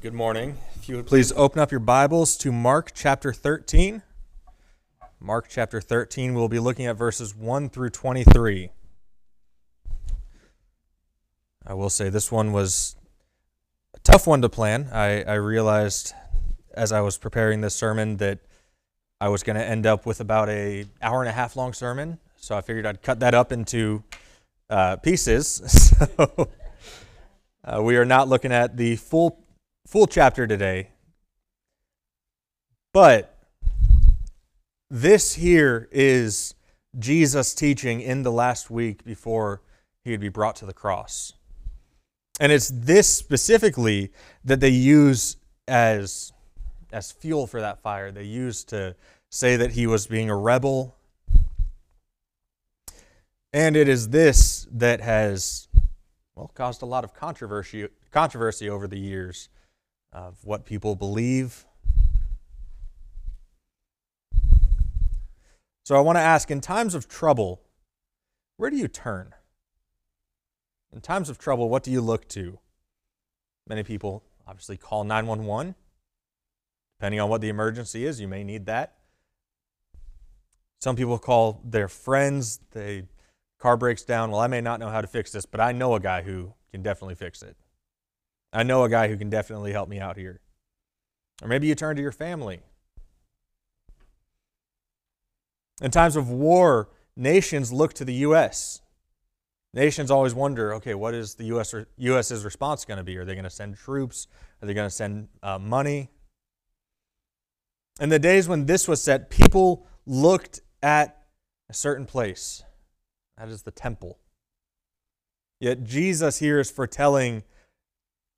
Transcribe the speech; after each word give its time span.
Good 0.00 0.14
morning. 0.14 0.56
If 0.76 0.88
you 0.88 0.96
would 0.96 1.06
please 1.06 1.30
open 1.32 1.60
up 1.60 1.70
your 1.70 1.78
Bibles 1.78 2.38
to 2.38 2.50
Mark 2.50 2.92
chapter 2.94 3.34
13. 3.34 4.00
Mark 5.20 5.48
chapter 5.50 5.78
13, 5.78 6.32
we'll 6.32 6.48
be 6.48 6.58
looking 6.58 6.86
at 6.86 6.96
verses 6.96 7.36
1 7.36 7.68
through 7.68 7.90
23. 7.90 8.70
I 11.66 11.74
will 11.74 11.90
say 11.90 12.08
this 12.08 12.32
one 12.32 12.52
was 12.52 12.96
a 13.94 13.98
tough 13.98 14.26
one 14.26 14.40
to 14.40 14.48
plan. 14.48 14.88
I, 14.90 15.22
I 15.24 15.34
realized 15.34 16.14
as 16.72 16.92
I 16.92 17.02
was 17.02 17.18
preparing 17.18 17.60
this 17.60 17.74
sermon 17.74 18.16
that 18.18 18.38
I 19.20 19.28
was 19.28 19.42
going 19.42 19.56
to 19.56 19.64
end 19.64 19.84
up 19.84 20.06
with 20.06 20.22
about 20.22 20.48
a 20.48 20.86
hour 21.02 21.20
and 21.20 21.28
a 21.28 21.32
half 21.32 21.56
long 21.56 21.74
sermon, 21.74 22.18
so 22.36 22.56
I 22.56 22.62
figured 22.62 22.86
I'd 22.86 23.02
cut 23.02 23.20
that 23.20 23.34
up 23.34 23.52
into 23.52 24.02
uh, 24.70 24.96
pieces. 24.96 25.92
So 27.62 27.76
uh, 27.76 27.82
we 27.82 27.98
are 27.98 28.06
not 28.06 28.26
looking 28.26 28.52
at 28.52 28.78
the 28.78 28.96
full 28.96 29.44
full 29.90 30.06
chapter 30.06 30.46
today. 30.46 30.88
But 32.92 33.36
this 34.88 35.34
here 35.34 35.88
is 35.90 36.54
Jesus 36.96 37.54
teaching 37.54 38.00
in 38.00 38.22
the 38.22 38.30
last 38.30 38.70
week 38.70 39.04
before 39.04 39.62
he 40.04 40.12
would 40.12 40.20
be 40.20 40.28
brought 40.28 40.54
to 40.56 40.64
the 40.64 40.72
cross. 40.72 41.32
And 42.38 42.52
it's 42.52 42.70
this 42.72 43.08
specifically 43.08 44.12
that 44.44 44.60
they 44.60 44.68
use 44.68 45.36
as, 45.66 46.32
as 46.92 47.10
fuel 47.10 47.48
for 47.48 47.60
that 47.60 47.82
fire. 47.82 48.12
They 48.12 48.22
use 48.22 48.62
to 48.66 48.94
say 49.28 49.56
that 49.56 49.72
he 49.72 49.88
was 49.88 50.06
being 50.06 50.30
a 50.30 50.36
rebel. 50.36 50.94
And 53.52 53.74
it 53.74 53.88
is 53.88 54.10
this 54.10 54.68
that 54.70 55.00
has 55.00 55.66
well 56.36 56.52
caused 56.54 56.80
a 56.82 56.86
lot 56.86 57.02
of 57.02 57.12
controversy 57.12 57.88
controversy 58.12 58.70
over 58.70 58.86
the 58.86 58.98
years 58.98 59.48
of 60.12 60.44
what 60.44 60.64
people 60.64 60.96
believe. 60.96 61.64
So 65.84 65.96
I 65.96 66.00
want 66.00 66.16
to 66.16 66.22
ask 66.22 66.50
in 66.50 66.60
times 66.60 66.94
of 66.94 67.08
trouble, 67.08 67.62
where 68.56 68.70
do 68.70 68.76
you 68.76 68.88
turn? 68.88 69.34
In 70.92 71.00
times 71.00 71.28
of 71.28 71.38
trouble, 71.38 71.68
what 71.68 71.82
do 71.82 71.90
you 71.90 72.00
look 72.00 72.28
to? 72.28 72.58
Many 73.68 73.82
people 73.82 74.22
obviously 74.46 74.76
call 74.76 75.04
911. 75.04 75.74
Depending 76.98 77.20
on 77.20 77.30
what 77.30 77.40
the 77.40 77.48
emergency 77.48 78.04
is, 78.04 78.20
you 78.20 78.28
may 78.28 78.44
need 78.44 78.66
that. 78.66 78.96
Some 80.80 80.96
people 80.96 81.18
call 81.18 81.60
their 81.64 81.88
friends. 81.88 82.60
The 82.72 83.06
car 83.58 83.76
breaks 83.76 84.02
down. 84.02 84.30
Well, 84.30 84.40
I 84.40 84.46
may 84.46 84.60
not 84.60 84.80
know 84.80 84.88
how 84.88 85.00
to 85.00 85.06
fix 85.06 85.32
this, 85.32 85.46
but 85.46 85.60
I 85.60 85.72
know 85.72 85.94
a 85.94 86.00
guy 86.00 86.22
who 86.22 86.52
can 86.70 86.82
definitely 86.82 87.14
fix 87.14 87.42
it. 87.42 87.56
I 88.52 88.62
know 88.62 88.84
a 88.84 88.88
guy 88.88 89.08
who 89.08 89.16
can 89.16 89.30
definitely 89.30 89.72
help 89.72 89.88
me 89.88 90.00
out 90.00 90.16
here. 90.16 90.40
Or 91.42 91.48
maybe 91.48 91.66
you 91.66 91.74
turn 91.74 91.96
to 91.96 92.02
your 92.02 92.12
family. 92.12 92.60
In 95.80 95.90
times 95.90 96.16
of 96.16 96.28
war, 96.28 96.88
nations 97.16 97.72
look 97.72 97.94
to 97.94 98.04
the 98.04 98.14
U.S. 98.14 98.82
Nations 99.72 100.10
always 100.10 100.34
wonder, 100.34 100.74
okay, 100.74 100.94
what 100.94 101.14
is 101.14 101.34
the 101.34 101.44
U.S. 101.44 101.74
U.S.'s 101.96 102.44
response 102.44 102.84
going 102.84 102.98
to 102.98 103.04
be? 103.04 103.16
Are 103.16 103.24
they 103.24 103.34
going 103.34 103.44
to 103.44 103.50
send 103.50 103.76
troops? 103.76 104.26
Are 104.60 104.66
they 104.66 104.74
going 104.74 104.88
to 104.88 104.94
send 104.94 105.28
uh, 105.42 105.58
money? 105.58 106.10
In 108.00 108.08
the 108.08 108.18
days 108.18 108.48
when 108.48 108.66
this 108.66 108.88
was 108.88 109.02
set, 109.02 109.30
people 109.30 109.86
looked 110.06 110.60
at 110.82 111.22
a 111.68 111.74
certain 111.74 112.04
place. 112.04 112.64
That 113.38 113.48
is 113.48 113.62
the 113.62 113.70
temple. 113.70 114.18
Yet 115.60 115.84
Jesus 115.84 116.38
here 116.38 116.58
is 116.58 116.70
foretelling 116.70 117.44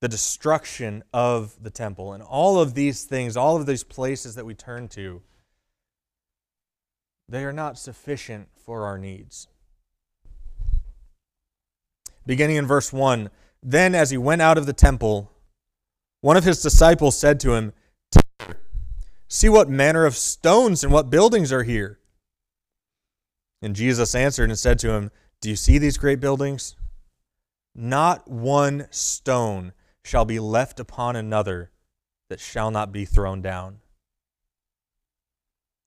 the 0.03 0.09
destruction 0.09 1.05
of 1.15 1.55
the 1.63 1.71
temple. 1.71 2.13
And 2.13 2.25
all 2.25 2.59
of 2.59 2.75
these 2.75 3.05
things, 3.05 3.37
all 3.37 3.57
of 3.57 3.67
these 3.67 3.85
places 3.85 4.35
that 4.35 4.45
we 4.45 4.53
turn 4.53 4.89
to, 4.89 5.23
they 7.29 7.45
are 7.45 7.53
not 7.53 7.79
sufficient 7.79 8.49
for 8.57 8.85
our 8.85 8.99
needs. 8.99 9.47
Beginning 12.27 12.57
in 12.57 12.67
verse 12.67 12.93
1 12.93 13.31
Then, 13.63 13.95
as 13.95 14.11
he 14.11 14.19
went 14.19 14.43
out 14.43 14.59
of 14.59 14.67
the 14.67 14.73
temple, 14.73 15.31
one 16.21 16.37
of 16.37 16.43
his 16.43 16.61
disciples 16.61 17.17
said 17.17 17.39
to 17.41 17.55
him, 17.55 17.73
See 19.29 19.49
what 19.49 19.69
manner 19.69 20.05
of 20.05 20.17
stones 20.17 20.83
and 20.83 20.93
what 20.93 21.11
buildings 21.11 21.53
are 21.53 21.63
here. 21.63 22.01
And 23.63 23.77
Jesus 23.77 24.17
answered 24.17 24.51
and 24.51 24.59
said 24.59 24.81
to 24.81 24.91
him, 24.91 25.13
Do 25.41 25.49
you 25.49 25.57
see 25.57 25.79
these 25.79 25.97
great 25.97 26.19
buildings? 26.19 26.75
Not 27.73 28.29
one 28.29 28.89
stone 28.91 29.73
shall 30.05 30.25
be 30.25 30.39
left 30.39 30.81
upon 30.81 31.17
another 31.17 31.71
that 32.29 32.41
shall 32.41 32.71
not 32.71 32.93
be 32.93 33.05
thrown 33.05 33.43
down. 33.43 33.79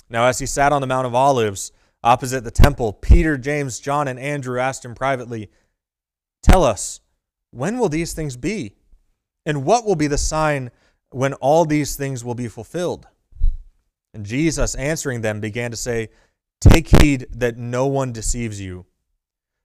Now, 0.09 0.27
as 0.27 0.39
he 0.39 0.45
sat 0.45 0.71
on 0.71 0.81
the 0.81 0.87
Mount 0.87 1.07
of 1.07 1.15
Olives 1.15 1.71
opposite 2.03 2.43
the 2.43 2.51
temple, 2.51 2.93
Peter, 2.93 3.37
James, 3.37 3.79
John, 3.79 4.07
and 4.07 4.19
Andrew 4.19 4.59
asked 4.59 4.85
him 4.85 4.93
privately, 4.93 5.49
Tell 6.43 6.63
us, 6.63 6.99
when 7.51 7.79
will 7.79 7.89
these 7.89 8.13
things 8.13 8.37
be? 8.37 8.75
And 9.45 9.65
what 9.65 9.85
will 9.85 9.95
be 9.95 10.07
the 10.07 10.17
sign 10.17 10.69
when 11.09 11.33
all 11.33 11.65
these 11.65 11.95
things 11.95 12.23
will 12.23 12.35
be 12.35 12.47
fulfilled? 12.47 13.07
And 14.13 14.25
Jesus, 14.25 14.75
answering 14.75 15.21
them, 15.21 15.39
began 15.39 15.71
to 15.71 15.77
say, 15.77 16.09
Take 16.61 17.01
heed 17.01 17.27
that 17.31 17.57
no 17.57 17.87
one 17.87 18.11
deceives 18.11 18.61
you. 18.61 18.85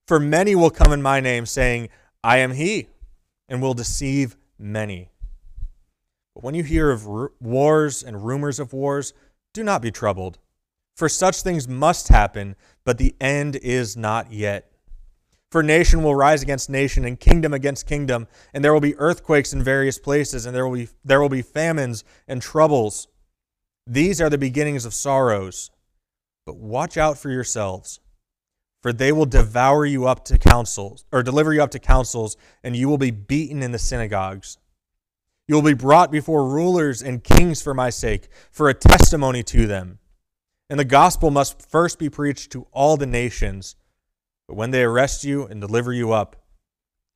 For 0.09 0.19
many 0.19 0.55
will 0.55 0.71
come 0.71 0.93
in 0.93 1.03
my 1.03 1.21
name, 1.21 1.47
saying, 1.47 1.89
I 2.25 2.39
am 2.39 2.53
he, 2.53 2.89
and 3.49 3.62
will 3.62 3.75
deceive 3.75 4.37
many. 4.60 5.10
But 6.34 6.44
when 6.44 6.54
you 6.54 6.62
hear 6.62 6.91
of 6.91 7.06
wars 7.41 8.03
and 8.03 8.25
rumors 8.25 8.60
of 8.60 8.72
wars, 8.72 9.12
do 9.53 9.65
not 9.65 9.82
be 9.82 9.91
troubled. 9.91 10.38
For 10.97 11.09
such 11.09 11.43
things 11.43 11.66
must 11.66 12.09
happen, 12.09 12.56
but 12.84 12.98
the 12.98 13.15
end 13.21 13.56
is 13.56 13.97
not 13.97 14.32
yet. 14.32 14.71
For 15.50 15.62
nation 15.62 16.03
will 16.03 16.15
rise 16.15 16.43
against 16.43 16.71
nation 16.71 17.04
and 17.04 17.19
kingdom 17.19 17.53
against 17.53 17.87
kingdom, 17.87 18.28
and 18.54 18.62
there 18.62 18.72
will 18.72 18.81
be 18.81 18.97
earthquakes 18.97 19.53
in 19.53 19.62
various 19.62 19.98
places, 19.98 20.47
and 20.47 20.54
there 20.54 20.66
will 20.69 20.77
be, 20.77 20.88
there 21.04 21.21
will 21.21 21.28
be 21.28 21.42
famines 21.42 22.04
and 22.28 22.41
troubles. 22.41 23.09
These 23.87 24.21
are 24.21 24.31
the 24.31 24.38
beginnings 24.38 24.84
of 24.84 24.94
sorrows. 24.94 25.71
But 26.47 26.56
watch 26.56 26.97
out 26.97 27.19
for 27.19 27.31
yourselves, 27.31 27.98
for 28.80 28.92
they 28.92 29.12
will 29.12 29.26
devour 29.26 29.84
you 29.84 30.06
up 30.06 30.24
to 30.26 30.38
councils, 30.38 31.04
or 31.12 31.22
deliver 31.22 31.52
you 31.52 31.62
up 31.62 31.70
to 31.72 31.78
councils, 31.78 32.36
and 32.62 32.74
you 32.74 32.88
will 32.88 32.98
be 32.98 33.10
beaten 33.10 33.62
in 33.62 33.72
the 33.72 33.78
synagogues. 33.78 34.58
You 35.46 35.56
will 35.56 35.62
be 35.62 35.74
brought 35.74 36.10
before 36.12 36.48
rulers 36.48 37.02
and 37.02 37.24
kings 37.24 37.60
for 37.60 37.74
my 37.74 37.91
sake, 37.91 38.28
for 38.50 38.68
a 38.68 38.74
testimony 38.74 39.42
to 39.44 39.66
them. 39.66 39.98
And 40.70 40.78
the 40.78 40.84
gospel 40.84 41.30
must 41.30 41.68
first 41.68 41.98
be 41.98 42.08
preached 42.08 42.52
to 42.52 42.68
all 42.70 42.96
the 42.96 43.06
nations. 43.06 43.74
But 44.46 44.54
when 44.54 44.70
they 44.70 44.84
arrest 44.84 45.24
you 45.24 45.44
and 45.44 45.60
deliver 45.60 45.92
you 45.92 46.12
up, 46.12 46.36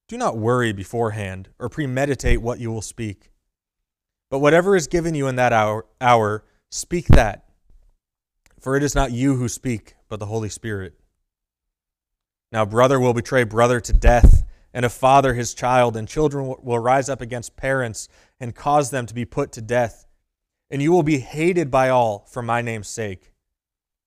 do 0.09 0.19
not 0.19 0.37
worry 0.37 0.73
beforehand 0.73 1.49
or 1.59 1.69
premeditate 1.69 2.43
what 2.43 2.59
you 2.59 2.71
will 2.71 2.83
speak. 2.83 3.31
But 4.31 4.41
whatever 4.41 4.75
is 4.75 4.89
given 4.89 5.15
you 5.15 5.29
in 5.29 5.37
that 5.37 5.53
hour, 5.53 5.87
hour 6.01 6.45
speak 6.71 7.07
that. 7.07 7.45
For 8.59 8.77
it 8.77 8.83
is 8.83 8.97
not 8.97 9.13
you 9.13 9.37
who 9.37 9.49
speak, 9.49 9.95
but 10.09 10.19
the 10.19 10.27
Holy 10.27 10.49
Spirit. 10.49 10.95
Now, 12.55 12.65
brother 12.65 13.01
will 13.01 13.15
betray 13.15 13.43
brother 13.43 13.81
to 13.81 13.93
death, 13.93 14.45
and 14.73 14.85
a 14.85 14.89
father 14.89 15.35
his 15.35 15.55
child, 15.55 15.97
and 15.97 16.07
children 16.07 16.55
will 16.63 16.79
rise 16.79 17.09
up 17.09 17.21
against 17.21 17.57
parents 17.57 18.09
and 18.39 18.55
cause 18.55 18.91
them 18.91 19.07
to 19.07 19.15
be 19.15 19.25
put 19.25 19.51
to 19.53 19.61
death. 19.61 20.07
And 20.71 20.81
you 20.81 20.93
will 20.93 21.03
be 21.03 21.19
hated 21.19 21.69
by 21.69 21.89
all 21.89 22.29
for 22.31 22.43
my 22.43 22.63
name's 22.63 22.87
sake. 22.87 23.33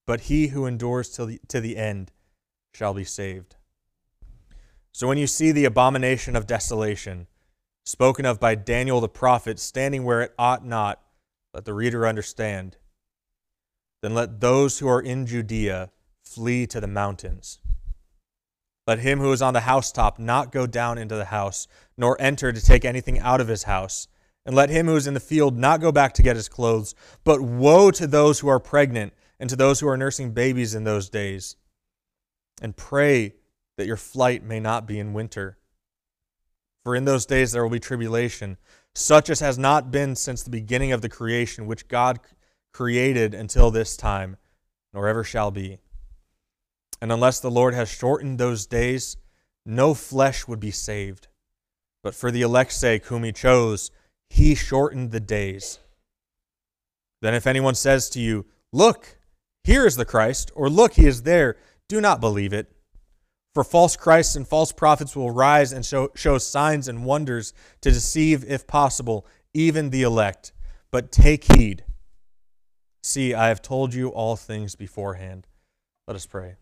But 0.06 0.22
he 0.22 0.48
who 0.48 0.66
endures 0.66 1.10
to 1.10 1.26
the, 1.26 1.42
to 1.50 1.60
the 1.60 1.76
end 1.76 2.14
shall 2.74 2.94
be 2.94 3.04
saved. 3.04 3.58
So 4.94 5.10
when 5.10 5.18
you 5.18 5.28
see 5.28 5.52
the 5.52 5.66
abomination 5.66 6.38
of 6.38 6.48
desolation, 6.48 7.28
spoken 7.86 8.26
of 8.26 8.40
by 8.40 8.56
Daniel 8.56 9.02
the 9.02 9.10
prophet, 9.10 9.60
standing 9.60 10.06
where 10.06 10.22
it 10.22 10.34
ought 10.40 10.66
not, 10.66 11.02
let 11.54 11.66
the 11.66 11.74
reader 11.74 12.08
understand. 12.08 12.78
Then 14.02 14.16
let 14.16 14.40
those 14.40 14.80
who 14.80 14.88
are 14.88 15.02
in 15.02 15.26
Judea 15.26 15.92
flee 16.24 16.66
to 16.68 16.80
the 16.80 16.88
mountains. 16.88 17.60
Let 18.88 19.00
him 19.00 19.20
who 19.20 19.34
is 19.34 19.42
on 19.42 19.54
the 19.54 19.62
housetop 19.62 20.18
not 20.18 20.54
go 20.54 20.66
down 20.66 20.98
into 20.98 21.16
the 21.16 21.26
house, 21.26 21.68
nor 21.98 22.20
enter 22.22 22.54
to 22.54 22.62
take 22.62 22.86
anything 22.86 23.20
out 23.20 23.42
of 23.42 23.50
his 23.50 23.64
house. 23.64 24.08
And 24.46 24.56
let 24.56 24.70
him 24.70 24.88
who 24.88 24.96
is 24.96 25.08
in 25.08 25.14
the 25.14 25.20
field 25.20 25.58
not 25.58 25.82
go 25.82 25.92
back 25.92 26.14
to 26.14 26.24
get 26.24 26.38
his 26.38 26.48
clothes. 26.48 26.96
But 27.26 27.42
woe 27.42 27.92
to 27.92 28.08
those 28.08 28.40
who 28.40 28.48
are 28.48 28.62
pregnant 28.62 29.12
and 29.42 29.50
to 29.50 29.58
those 29.58 29.82
who 29.82 29.90
are 29.90 29.98
nursing 29.98 30.32
babies 30.32 30.74
in 30.74 30.86
those 30.86 31.10
days. 31.10 31.58
And 32.62 32.78
pray 32.78 33.36
that 33.78 33.88
your 33.88 33.98
flight 33.98 34.42
may 34.42 34.62
not 34.62 34.88
be 34.88 35.00
in 35.00 35.14
winter. 35.14 35.58
For 36.86 36.96
in 36.96 37.04
those 37.04 37.26
days 37.26 37.52
there 37.52 37.64
will 37.64 37.70
be 37.70 37.82
tribulation, 37.82 38.56
such 38.96 39.30
as 39.30 39.42
has 39.42 39.58
not 39.58 39.92
been 39.92 40.16
since 40.16 40.42
the 40.42 40.50
beginning 40.50 40.94
of 40.94 41.02
the 41.02 41.10
creation, 41.10 41.68
which 41.68 41.90
God 41.90 42.22
created 42.72 43.34
until 43.34 43.70
this 43.70 43.98
time, 43.98 44.38
nor 44.94 45.10
ever 45.10 45.26
shall 45.26 45.52
be 45.52 45.80
and 47.02 47.12
unless 47.12 47.40
the 47.40 47.52
Lord 47.52 47.74
has 47.74 47.90
shortened 47.90 48.40
those 48.40 48.66
days, 48.66 49.18
no 49.66 49.94
flesh 49.94 50.48
would 50.48 50.60
be 50.60 50.72
saved. 50.72 51.28
But 52.04 52.16
for 52.16 52.32
the 52.32 52.42
elect's 52.42 52.78
sake, 52.78 53.06
whom 53.08 53.24
he 53.24 53.32
chose, 53.32 53.92
he 54.30 54.56
shortened 54.56 55.12
the 55.12 55.20
days. 55.20 55.80
Then 57.22 57.34
if 57.34 57.48
anyone 57.48 57.76
says 57.76 58.10
to 58.12 58.20
you, 58.20 58.46
Look, 58.72 59.18
here 59.64 59.86
is 59.86 59.96
the 59.96 60.06
Christ, 60.06 60.52
or 60.56 60.70
Look, 60.70 60.94
he 60.94 61.06
is 61.06 61.24
there, 61.24 61.58
do 61.88 62.02
not 62.02 62.22
believe 62.22 62.54
it. 62.54 62.72
For 63.54 63.64
false 63.64 63.96
Christs 63.96 64.36
and 64.36 64.48
false 64.48 64.72
prophets 64.72 65.16
will 65.16 65.32
rise 65.32 65.74
and 65.74 65.84
show, 65.84 66.12
show 66.16 66.38
signs 66.38 66.88
and 66.88 67.06
wonders 67.06 67.54
to 67.82 67.92
deceive, 67.92 68.46
if 68.48 68.68
possible, 68.68 69.26
even 69.54 69.90
the 69.90 70.04
elect. 70.04 70.54
But 70.92 71.12
take 71.12 71.56
heed. 71.56 71.84
See, 73.02 73.34
I 73.34 73.48
have 73.48 73.62
told 73.62 73.94
you 73.94 74.10
all 74.10 74.36
things 74.36 74.76
beforehand. 74.76 75.48
Let 76.08 76.16
us 76.16 76.26
pray. 76.26 76.56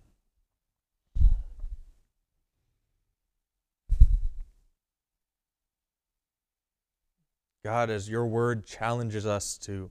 God, 7.66 7.90
as 7.90 8.08
your 8.08 8.28
word 8.28 8.68
challenges 8.68 9.26
us 9.26 9.58
to 9.64 9.90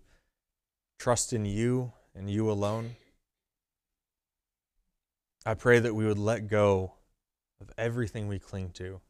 trust 0.97 1.33
in 1.33 1.45
you 1.45 1.93
and 2.15 2.31
you 2.31 2.49
alone, 2.49 2.95
I 5.45 5.55
pray 5.55 5.81
that 5.81 5.93
we 5.93 6.07
would 6.07 6.17
let 6.17 6.47
go 6.47 6.93
of 7.61 7.73
everything 7.77 8.29
we 8.29 8.39
cling 8.39 8.71
to. 8.75 9.01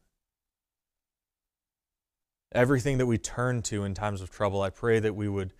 Everything 2.53 2.97
that 2.97 3.05
we 3.05 3.19
turn 3.19 3.61
to 3.61 3.83
in 3.83 3.93
times 3.93 4.19
of 4.19 4.31
trouble, 4.31 4.63
I 4.63 4.71
pray 4.71 4.99
that 4.99 5.15
we 5.15 5.29
would 5.29 5.53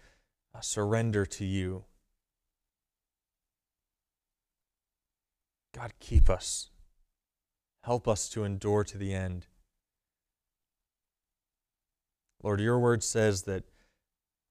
uh, 0.55 0.61
surrender 0.61 1.27
to 1.27 1.45
you. 1.45 1.85
God, 5.75 5.93
keep 5.99 6.27
us. 6.27 6.71
Help 7.83 8.07
us 8.07 8.27
to 8.29 8.43
endure 8.43 8.83
to 8.83 8.97
the 8.97 9.13
end. 9.13 9.45
Lord, 12.45 12.61
your 12.61 12.77
word 12.77 13.03
says 13.03 13.41
that 13.43 13.63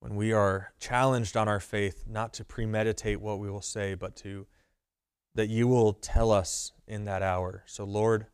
when 0.01 0.17
we 0.17 0.33
are 0.33 0.73
challenged 0.81 1.37
on 1.37 1.47
our 1.47 1.61
faith, 1.61 2.07
not 2.09 2.35
to 2.35 2.45
premeditate 2.45 3.21
what 3.21 3.39
we 3.39 3.49
will 3.49 3.63
say, 3.63 3.95
but 3.95 4.17
to 4.17 4.49
that 5.37 5.49
you 5.49 5.69
will 5.69 5.93
tell 5.93 6.33
us 6.33 6.73
in 6.89 7.05
that 7.05 7.23
hour. 7.23 7.63
So, 7.67 7.85
Lord, 7.85 8.27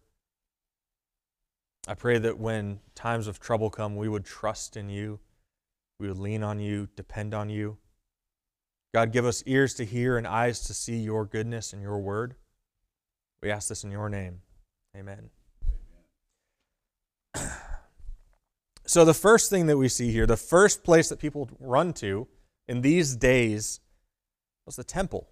I 1.86 1.92
pray 1.92 2.18
that 2.18 2.38
when 2.38 2.80
times 2.94 3.26
of 3.26 3.38
trouble 3.38 3.68
come, 3.68 3.96
we 3.96 4.08
would 4.08 4.24
trust 4.24 4.78
in 4.78 4.88
you, 4.88 5.20
we 5.98 6.08
would 6.08 6.18
lean 6.18 6.42
on 6.42 6.58
you, 6.58 6.88
depend 6.96 7.34
on 7.34 7.50
you. 7.50 7.76
God, 8.94 9.12
give 9.12 9.26
us 9.26 9.42
ears 9.44 9.74
to 9.74 9.84
hear 9.84 10.16
and 10.16 10.26
eyes 10.26 10.60
to 10.62 10.74
see 10.74 10.96
your 10.96 11.26
goodness 11.26 11.74
and 11.74 11.82
your 11.82 11.98
word. 11.98 12.34
We 13.42 13.50
ask 13.50 13.68
this 13.68 13.84
in 13.84 13.90
your 13.90 14.08
name. 14.08 14.40
Amen. 14.96 15.28
So, 18.90 19.04
the 19.04 19.14
first 19.14 19.50
thing 19.50 19.66
that 19.66 19.76
we 19.76 19.88
see 19.88 20.10
here, 20.10 20.26
the 20.26 20.36
first 20.36 20.82
place 20.82 21.10
that 21.10 21.20
people 21.20 21.48
run 21.60 21.92
to 21.92 22.26
in 22.66 22.80
these 22.80 23.14
days 23.14 23.78
was 24.66 24.74
the 24.74 24.82
temple. 24.82 25.28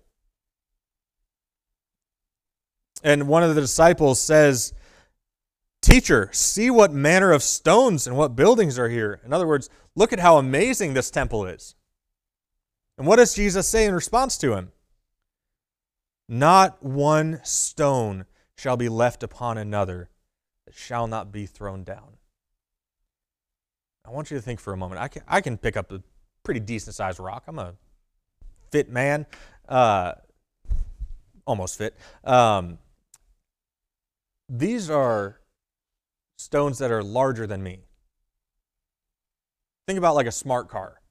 And 3.03 3.27
one 3.27 3.43
of 3.43 3.57
the 3.57 3.61
disciples 3.61 4.21
says, 4.21 4.75
Teacher, 5.83 6.31
see 6.33 6.71
what 6.71 6.93
manner 6.93 7.33
of 7.33 7.43
stones 7.43 8.07
and 8.07 8.17
what 8.17 8.37
buildings 8.37 8.79
are 8.79 8.89
here. 8.89 9.21
In 9.25 9.33
other 9.33 9.49
words, 9.49 9.69
look 9.97 10.13
at 10.13 10.21
how 10.21 10.39
amazing 10.39 10.95
this 10.95 11.11
temple 11.11 11.45
is. 11.45 11.75
And 12.97 13.09
what 13.09 13.17
does 13.17 13.35
Jesus 13.35 13.67
say 13.67 13.87
in 13.87 13.93
response 13.93 14.39
to 14.39 14.55
him? 14.55 14.71
Not 16.29 16.81
one 16.81 17.41
stone 17.43 18.27
shall 18.57 18.77
be 18.77 18.89
left 18.89 19.25
upon 19.25 19.59
another 19.59 20.11
that 20.65 20.77
shall 20.77 21.09
not 21.09 21.33
be 21.33 21.45
thrown 21.45 21.83
down. 21.83 22.18
I 24.09 24.11
want 24.11 24.31
you 24.31 24.39
to 24.39 24.43
think 24.43 24.59
for 24.59 24.73
a 24.73 24.77
moment. 24.77 25.03
I 25.03 25.09
can, 25.09 25.23
I 25.29 25.43
can 25.43 25.59
pick 25.59 25.77
up 25.77 25.93
a 25.93 26.03
pretty 26.43 26.61
decent 26.61 26.97
sized 26.97 27.21
rock. 27.21 27.45
I'm 27.47 27.59
a 27.59 27.75
fit 28.73 28.89
man, 28.89 29.27
uh, 29.69 30.15
almost 31.47 31.77
fit. 31.77 31.95
Um, 32.25 32.79
these 34.49 34.89
are 34.89 35.41
stones 36.39 36.79
that 36.79 36.91
are 36.91 37.03
larger 37.03 37.47
than 37.47 37.63
me. 37.63 37.81
Think 39.87 39.99
about 39.99 40.15
like 40.15 40.27
a 40.27 40.33
smart 40.33 40.71
car. 40.71 41.03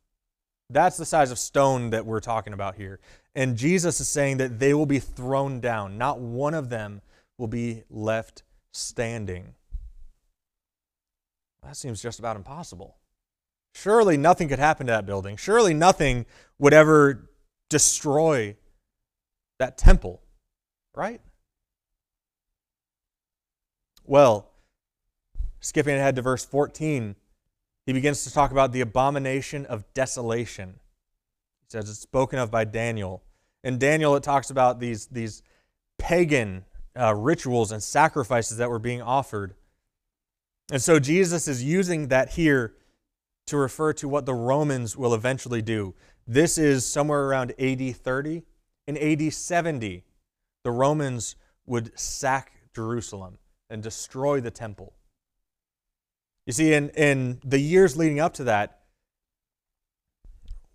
That's 0.72 0.98
the 0.98 1.06
size 1.06 1.30
of 1.30 1.38
stone 1.38 1.92
that 1.92 2.04
we're 2.04 2.20
talking 2.20 2.54
about 2.54 2.76
here. 2.76 3.00
And 3.36 3.56
Jesus 3.56 4.00
is 4.00 4.08
saying 4.08 4.38
that 4.38 4.58
they 4.58 4.74
will 4.74 4.88
be 4.88 5.00
thrown 5.00 5.60
down. 5.60 6.00
Not 6.00 6.20
one 6.20 6.56
of 6.56 6.70
them 6.70 7.02
will 7.38 7.48
be 7.48 7.84
left 7.92 8.42
standing. 8.74 9.54
That 11.68 11.76
seems 11.76 12.02
just 12.02 12.18
about 12.18 12.38
impossible. 12.38 12.96
Surely 13.76 14.16
nothing 14.16 14.48
could 14.48 14.58
happen 14.58 14.88
to 14.88 14.94
that 14.94 15.06
building. 15.06 15.36
Surely 15.36 15.74
nothing 15.74 16.26
would 16.58 16.74
ever 16.74 17.30
destroy 17.70 18.56
that 19.60 19.78
temple, 19.78 20.22
right? 20.96 21.20
Well, 24.06 24.50
skipping 25.60 25.96
ahead 25.96 26.16
to 26.16 26.22
verse 26.22 26.46
14, 26.46 27.18
he 27.86 27.94
begins 27.94 28.24
to 28.24 28.34
talk 28.34 28.52
about 28.52 28.72
the 28.72 28.80
abomination 28.80 29.66
of 29.66 29.94
desolation. 29.94 30.80
He 31.60 31.66
says 31.68 31.90
it's 31.90 32.00
spoken 32.00 32.40
of 32.40 32.50
by 32.50 32.64
Daniel. 32.64 33.24
In 33.66 33.78
Daniel, 33.78 34.16
it 34.16 34.24
talks 34.24 34.50
about 34.50 34.80
these, 34.80 35.08
these 35.08 35.44
pagan 36.00 36.64
uh, 36.98 37.14
rituals 37.14 37.74
and 37.74 37.84
sacrifices 37.84 38.58
that 38.58 38.70
were 38.70 38.80
being 38.80 39.02
offered 39.02 39.54
and 40.72 40.82
so 40.82 41.00
Jesus 41.00 41.48
is 41.48 41.64
using 41.64 42.10
that 42.10 42.32
here 42.32 42.74
to 43.48 43.58
refer 43.58 43.94
to 43.94 44.08
what 44.08 44.26
the 44.26 44.34
Romans 44.34 44.98
will 44.98 45.14
eventually 45.14 45.62
do. 45.62 45.96
This 46.28 46.58
is 46.58 46.86
somewhere 46.86 47.26
around 47.26 47.54
AD 47.58 47.96
30. 47.96 48.44
In 48.88 48.98
AD 48.98 49.34
70, 49.34 50.04
the 50.64 50.72
Romans 50.72 51.36
would 51.66 51.98
sack 51.98 52.52
Jerusalem 52.76 53.38
and 53.70 53.82
destroy 53.82 54.42
the 54.42 54.52
temple. 54.52 54.94
You 56.46 56.54
see, 56.54 56.74
in, 56.74 56.90
in 56.90 57.40
the 57.44 57.60
years 57.60 57.98
leading 57.98 58.20
up 58.20 58.34
to 58.36 58.44
that, 58.46 58.80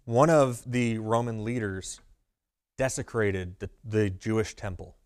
one 0.04 0.30
of 0.30 0.62
the 0.70 0.98
Roman 0.98 1.44
leaders 1.44 2.00
desecrated 2.76 3.58
the, 3.58 3.70
the 3.84 4.10
Jewish 4.10 4.54
temple. 4.54 4.96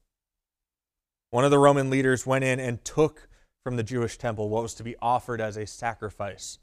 One 1.30 1.44
of 1.44 1.50
the 1.50 1.58
Roman 1.58 1.90
leaders 1.90 2.26
went 2.26 2.44
in 2.44 2.58
and 2.58 2.84
took 2.84 3.28
from 3.66 3.74
the 3.74 3.82
Jewish 3.82 4.16
temple, 4.16 4.48
what 4.48 4.62
was 4.62 4.74
to 4.74 4.84
be 4.84 4.94
offered 5.02 5.40
as 5.40 5.56
a 5.56 5.66
sacrifice. 5.66 6.60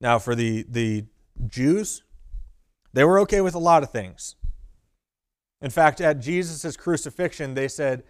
Now, 0.00 0.20
for 0.20 0.36
the, 0.36 0.64
the 0.68 1.06
Jews, 1.48 2.04
they 2.92 3.02
were 3.02 3.18
okay 3.18 3.40
with 3.40 3.56
a 3.56 3.58
lot 3.58 3.82
of 3.82 3.90
things. 3.90 4.36
In 5.60 5.70
fact, 5.70 6.00
at 6.00 6.20
Jesus' 6.20 6.76
crucifixion, 6.76 7.54
they 7.54 7.66
said, 7.66 8.04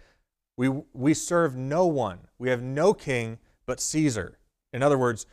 we, 0.57 0.69
we 0.93 1.15
serve 1.15 1.55
no 1.55 1.87
one. 1.87 2.19
We 2.37 2.49
have 2.49 2.61
no 2.61 2.93
king 2.93 3.39
but 3.65 3.79
Caesar. 3.79 4.37
In 4.71 4.83
other 4.83 4.99
words, 4.99 5.25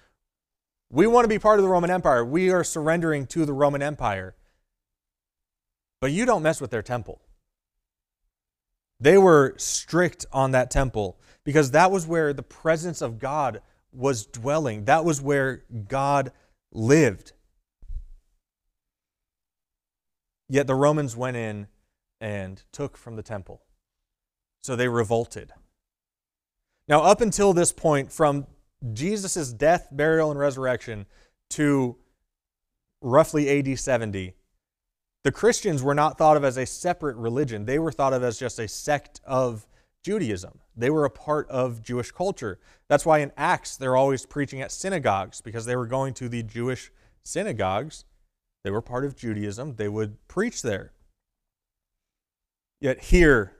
we 0.90 1.06
want 1.06 1.24
to 1.24 1.28
be 1.28 1.38
part 1.38 1.58
of 1.58 1.64
the 1.64 1.68
Roman 1.68 1.90
Empire. 1.90 2.24
We 2.24 2.50
are 2.50 2.64
surrendering 2.64 3.26
to 3.26 3.44
the 3.44 3.52
Roman 3.52 3.82
Empire. 3.82 4.34
But 6.00 6.12
you 6.12 6.24
don't 6.24 6.42
mess 6.42 6.62
with 6.62 6.70
their 6.70 6.80
temple. 6.80 7.20
They 9.02 9.18
were 9.18 9.54
strict 9.56 10.26
on 10.32 10.52
that 10.52 10.70
temple 10.70 11.18
because 11.42 11.72
that 11.72 11.90
was 11.90 12.06
where 12.06 12.32
the 12.32 12.44
presence 12.44 13.02
of 13.02 13.18
God 13.18 13.60
was 13.92 14.26
dwelling. 14.26 14.84
That 14.84 15.04
was 15.04 15.20
where 15.20 15.64
God 15.88 16.30
lived. 16.70 17.32
Yet 20.48 20.68
the 20.68 20.76
Romans 20.76 21.16
went 21.16 21.36
in 21.36 21.66
and 22.20 22.62
took 22.70 22.96
from 22.96 23.16
the 23.16 23.24
temple. 23.24 23.62
So 24.62 24.76
they 24.76 24.86
revolted. 24.86 25.50
Now, 26.86 27.02
up 27.02 27.20
until 27.20 27.52
this 27.52 27.72
point, 27.72 28.12
from 28.12 28.46
Jesus' 28.92 29.52
death, 29.52 29.88
burial, 29.90 30.30
and 30.30 30.38
resurrection 30.38 31.06
to 31.50 31.96
roughly 33.00 33.58
AD 33.58 33.76
70, 33.76 34.34
the 35.24 35.32
Christians 35.32 35.82
were 35.82 35.94
not 35.94 36.18
thought 36.18 36.36
of 36.36 36.44
as 36.44 36.56
a 36.56 36.66
separate 36.66 37.16
religion. 37.16 37.64
They 37.64 37.78
were 37.78 37.92
thought 37.92 38.12
of 38.12 38.22
as 38.22 38.38
just 38.38 38.58
a 38.58 38.66
sect 38.66 39.20
of 39.24 39.66
Judaism. 40.02 40.58
They 40.76 40.90
were 40.90 41.04
a 41.04 41.10
part 41.10 41.48
of 41.48 41.82
Jewish 41.82 42.10
culture. 42.10 42.58
That's 42.88 43.06
why 43.06 43.18
in 43.18 43.32
Acts 43.36 43.76
they're 43.76 43.96
always 43.96 44.26
preaching 44.26 44.60
at 44.60 44.72
synagogues 44.72 45.40
because 45.40 45.64
they 45.64 45.76
were 45.76 45.86
going 45.86 46.14
to 46.14 46.28
the 46.28 46.42
Jewish 46.42 46.90
synagogues. 47.24 48.04
They 48.64 48.70
were 48.70 48.82
part 48.82 49.04
of 49.04 49.16
Judaism. 49.16 49.76
They 49.76 49.88
would 49.88 50.16
preach 50.28 50.62
there. 50.62 50.92
Yet 52.80 53.00
here, 53.04 53.56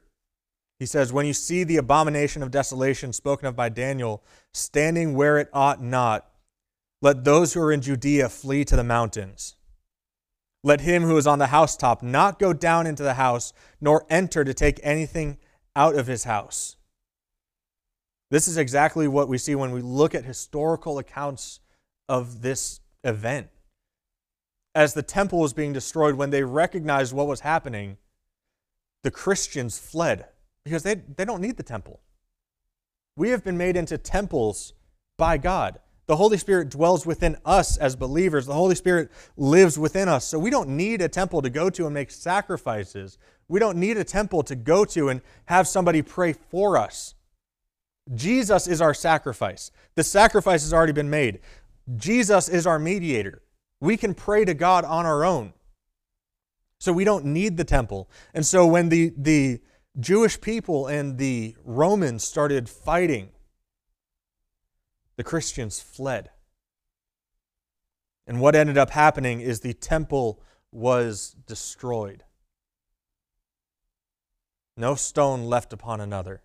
he 0.81 0.87
says, 0.87 1.13
When 1.13 1.27
you 1.27 1.33
see 1.33 1.63
the 1.63 1.77
abomination 1.77 2.43
of 2.43 2.51
desolation 2.51 3.13
spoken 3.13 3.47
of 3.47 3.55
by 3.55 3.69
Daniel 3.69 4.25
standing 4.53 5.15
where 5.15 5.39
it 5.39 5.49
ought 5.53 5.81
not, 5.81 6.29
let 7.01 7.23
those 7.23 7.53
who 7.53 7.61
are 7.61 7.73
in 7.73 7.83
Judea 7.83 8.29
flee 8.29 8.65
to 8.65 8.75
the 8.75 8.85
mountains. 8.85 9.55
Let 10.65 10.83
him 10.83 11.03
who 11.03 11.17
is 11.17 11.27
on 11.27 11.39
the 11.39 11.49
housetop 11.49 12.03
not 12.03 12.39
go 12.39 12.53
down 12.53 12.87
into 12.87 13.03
the 13.03 13.15
house, 13.15 13.53
nor 13.81 14.07
enter 14.09 14.45
to 14.45 14.55
take 14.55 14.79
anything 14.83 15.39
out 15.75 15.95
of 15.95 16.07
his 16.07 16.25
house. 16.25 16.77
This 18.31 18.49
is 18.49 18.57
exactly 18.57 19.09
what 19.09 19.29
we 19.29 19.39
see 19.39 19.55
when 19.55 19.73
we 19.73 19.83
look 19.83 20.15
at 20.15 20.25
historical 20.25 20.99
accounts 20.99 21.61
of 22.09 22.43
this 22.43 22.81
event. 23.05 23.49
As 24.75 24.95
the 24.95 25.03
temple 25.03 25.41
was 25.41 25.53
being 25.53 25.73
destroyed, 25.73 26.15
when 26.15 26.31
they 26.31 26.43
recognized 26.43 27.13
what 27.13 27.27
was 27.27 27.41
happening, 27.41 27.99
the 29.03 29.11
Christians 29.11 29.79
fled 29.79 30.27
because 30.65 30.83
they, 30.83 30.95
they 30.95 31.25
don't 31.25 31.43
need 31.43 31.57
the 31.57 31.63
temple. 31.63 32.01
We 33.17 33.31
have 33.31 33.45
been 33.45 33.59
made 33.59 33.77
into 33.77 33.99
temples 33.99 34.73
by 35.19 35.37
God. 35.37 35.81
The 36.07 36.17
Holy 36.17 36.37
Spirit 36.37 36.69
dwells 36.69 37.07
within 37.07 37.37
us 37.45 37.77
as 37.77 37.95
believers. 37.95 38.47
The 38.47 38.55
Holy 38.55 38.75
Spirit 38.75 39.11
lives 39.37 39.79
within 39.79 40.09
us. 40.09 40.27
So 40.27 40.39
we 40.39 40.51
don't 40.51 40.71
need 40.71 41.01
a 41.01 41.09
temple 41.09 41.43
to 41.43 41.51
go 41.51 41.71
to 41.71 41.85
and 41.85 41.95
make 41.95 42.11
sacrifices. 42.11 43.19
We 43.49 43.61
don't 43.61 43.79
need 43.79 43.97
a 43.97 44.05
temple 44.05 44.43
to 44.45 44.57
go 44.57 44.85
to 44.87 45.09
and 45.09 45.21
have 45.47 45.69
somebody 45.69 46.03
pray 46.03 46.33
for 46.33 46.77
us. 46.77 47.15
Jesus 48.15 48.67
is 48.67 48.81
our 48.81 48.95
sacrifice. 48.95 49.71
The 49.95 50.03
sacrifice 50.03 50.63
has 50.63 50.73
already 50.73 50.93
been 50.93 51.11
made. 51.11 51.41
Jesus 51.97 52.49
is 52.49 52.67
our 52.67 52.79
mediator. 52.79 53.43
We 53.81 53.97
can 53.97 54.15
pray 54.15 54.45
to 54.45 54.55
God 54.55 54.85
on 54.85 55.07
our 55.07 55.25
own. 55.25 55.53
So 56.79 56.93
we 56.93 57.05
don't 57.05 57.27
need 57.27 57.57
the 57.57 57.65
temple. 57.65 58.11
And 58.35 58.45
so 58.45 58.67
when 58.67 58.89
the, 58.89 59.13
the 59.17 59.61
Jewish 60.01 60.41
people 60.41 60.89
and 60.89 61.19
the 61.19 61.57
Romans 61.65 62.25
started 62.25 62.69
fighting, 62.69 63.32
the 65.17 65.25
Christians 65.25 65.81
fled. 65.81 66.31
And 68.27 68.41
what 68.41 68.55
ended 68.55 68.79
up 68.79 68.91
happening 68.91 69.41
is 69.41 69.61
the 69.61 69.75
temple 69.75 70.41
was 70.71 71.37
destroyed. 71.47 72.25
No 74.77 74.95
stone 74.95 75.45
left 75.45 75.73
upon 75.73 76.01
another. 76.01 76.43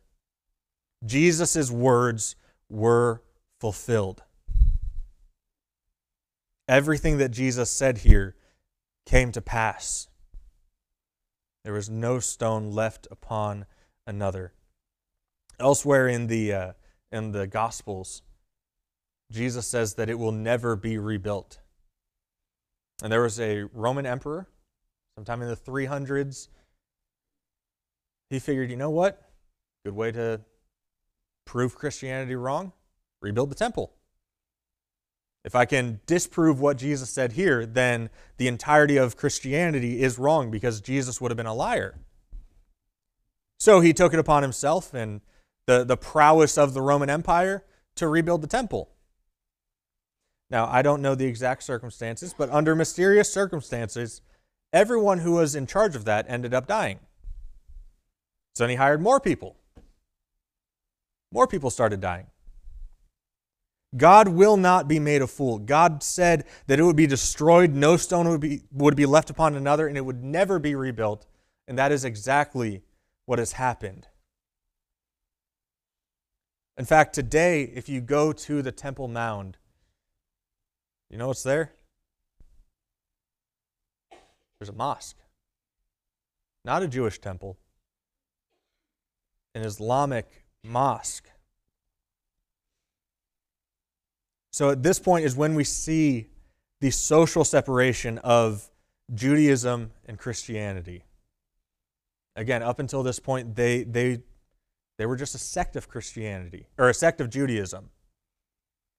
Jesus' 1.05 1.71
words 1.71 2.36
were 2.69 3.21
fulfilled. 3.59 4.24
Everything 6.67 7.17
that 7.19 7.29
Jesus 7.29 7.69
said 7.69 8.00
here 8.00 8.36
came 9.05 9.31
to 9.31 9.41
pass. 9.41 10.09
There 11.63 11.74
was 11.74 11.89
no 11.89 12.19
stone 12.19 12.71
left 12.71 13.07
upon 13.09 13.65
another. 14.05 14.53
Elsewhere 15.59 16.07
in 16.07 16.27
the, 16.27 16.53
uh, 16.53 16.71
in 17.12 17.31
the 17.31 17.47
Gospels, 17.47 18.21
Jesus 19.31 19.67
says 19.67 19.96
that 19.96 20.10
it 20.10 20.17
will 20.17 20.31
never 20.31 20.75
be 20.75 20.98
rebuilt. 20.98 21.60
And 23.03 23.12
there 23.12 23.22
was 23.22 23.39
a 23.39 23.63
Roman 23.74 24.05
emperor, 24.05 24.48
sometime 25.15 25.41
in 25.41 25.50
the 25.50 25.55
300s. 25.55 26.48
He 28.29 28.39
figured, 28.39 28.69
you 28.69 28.77
know 28.77 28.89
what? 28.89 29.22
Good 29.86 29.96
way 29.96 30.12
to 30.12 30.41
prove 31.46 31.75
Christianity 31.75 32.36
wrong? 32.36 32.74
Rebuild 33.22 33.51
the 33.51 33.55
temple. 33.55 33.93
If 35.46 35.55
I 35.55 35.65
can 35.65 36.01
disprove 36.05 36.60
what 36.60 36.77
Jesus 36.77 37.10
said 37.10 37.34
here, 37.34 37.65
then 37.65 38.10
the 38.38 38.48
entirety 38.48 38.98
of 38.98 39.15
Christianity 39.15 40.01
is 40.01 40.19
wrong 40.19 40.51
because 40.51 40.81
Jesus 40.81 41.22
would 41.22 41.31
have 41.31 41.38
been 41.38 41.46
a 41.46 41.53
liar. 41.53 42.00
So 43.60 43.79
he 43.79 43.93
took 43.93 44.13
it 44.13 44.19
upon 44.19 44.43
himself 44.43 44.93
and 44.93 45.22
the, 45.65 45.84
the 45.84 45.98
prowess 45.98 46.57
of 46.57 46.74
the 46.74 46.81
Roman 46.81 47.10
Empire 47.10 47.63
to 47.96 48.07
rebuild 48.07 48.41
the 48.41 48.48
temple. 48.48 48.89
Now, 50.50 50.68
I 50.68 50.82
don't 50.82 51.01
know 51.01 51.16
the 51.16 51.25
exact 51.25 51.63
circumstances, 51.63 52.34
but 52.38 52.50
under 52.50 52.75
mysterious 52.75 53.32
circumstances, 53.32 54.22
everyone 54.72 55.20
who 55.20 55.34
was 55.34 55.56
in 55.56 55.68
charge 55.68 55.96
of 55.96 56.06
that 56.06 56.25
ended 56.30 56.54
up 56.54 56.68
dying. 56.68 57.00
So 58.56 58.63
then 58.63 58.70
he 58.70 58.75
hired 58.75 59.01
more 59.01 59.20
people. 59.20 59.58
More 61.32 61.48
people 61.48 61.70
started 61.70 62.00
dying. 62.00 62.27
God 63.96 64.30
will 64.30 64.58
not 64.58 64.88
be 64.88 65.00
made 65.00 65.22
a 65.22 65.27
fool. 65.27 65.60
God 65.60 66.04
said 66.04 66.46
that 66.68 66.80
it 66.80 66.84
would 66.84 66.96
be 66.96 67.08
destroyed, 67.08 67.74
no 67.74 67.98
stone 67.98 68.27
would 68.30 68.42
be, 68.42 68.63
would 68.72 68.96
be 68.96 69.06
left 69.06 69.30
upon 69.30 69.56
another, 69.56 69.88
and 69.88 69.98
it 69.98 70.06
would 70.06 70.24
never 70.24 70.60
be 70.60 70.75
rebuilt. 70.75 71.25
And 71.68 71.77
that 71.77 71.92
is 71.92 72.06
exactly 72.06 72.82
what 73.25 73.39
has 73.39 73.54
happened. 73.54 74.08
In 76.77 76.86
fact, 76.86 77.13
today, 77.16 77.63
if 77.63 77.89
you 77.89 78.01
go 78.01 78.32
to 78.32 78.62
the 78.62 78.72
Temple 78.72 79.08
Mount, 79.08 79.58
you 81.10 81.18
know 81.18 81.28
what's 81.28 81.44
there? 81.44 81.74
There's 84.60 84.70
a 84.70 84.74
mosque. 84.74 85.18
Not 86.66 86.84
a 86.84 86.88
Jewish 86.88 87.20
temple, 87.20 87.58
an 89.56 89.64
Islamic 89.64 90.46
mosque. 90.64 91.30
So 94.52 94.72
at 94.72 94.84
this 94.84 95.00
point 95.00 95.24
is 95.24 95.36
when 95.36 95.56
we 95.56 95.64
see 95.64 96.28
the 96.82 96.92
social 96.92 97.46
separation 97.46 98.18
of 98.20 98.70
Judaism 99.14 99.92
and 100.06 100.18
Christianity. 100.18 101.04
Again, 102.36 102.62
up 102.62 102.80
until 102.80 103.02
this 103.02 103.20
point, 103.20 103.56
they, 103.56 103.84
they, 103.84 104.22
they 104.98 105.06
were 105.06 105.16
just 105.16 105.34
a 105.34 105.40
sect 105.40 105.76
of 105.76 105.88
Christianity, 105.88 106.68
or 106.78 106.90
a 106.90 106.94
sect 106.94 107.22
of 107.22 107.30
Judaism. 107.30 107.90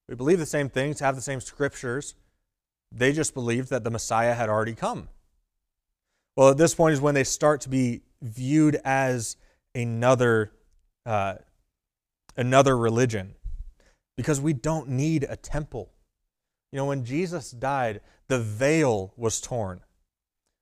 We 0.08 0.14
believe 0.14 0.38
the 0.38 0.46
same 0.46 0.68
things, 0.68 1.00
have 1.00 1.16
the 1.16 1.22
same 1.22 1.40
scriptures. 1.40 2.14
They 2.90 3.12
just 3.12 3.34
believed 3.34 3.68
that 3.70 3.84
the 3.84 3.90
Messiah 3.90 4.34
had 4.34 4.48
already 4.48 4.74
come. 4.74 5.08
Well, 6.36 6.50
at 6.50 6.56
this 6.56 6.74
point 6.74 6.94
is 6.94 7.00
when 7.00 7.14
they 7.14 7.24
start 7.24 7.60
to 7.62 7.68
be 7.68 8.02
viewed 8.22 8.80
as 8.84 9.36
another, 9.74 10.52
uh, 11.04 11.34
another 12.36 12.76
religion 12.76 13.34
because 14.16 14.40
we 14.40 14.52
don't 14.52 14.88
need 14.88 15.26
a 15.28 15.36
temple. 15.36 15.90
You 16.72 16.78
know, 16.78 16.86
when 16.86 17.04
Jesus 17.04 17.50
died, 17.50 18.00
the 18.28 18.38
veil 18.38 19.12
was 19.16 19.40
torn. 19.40 19.80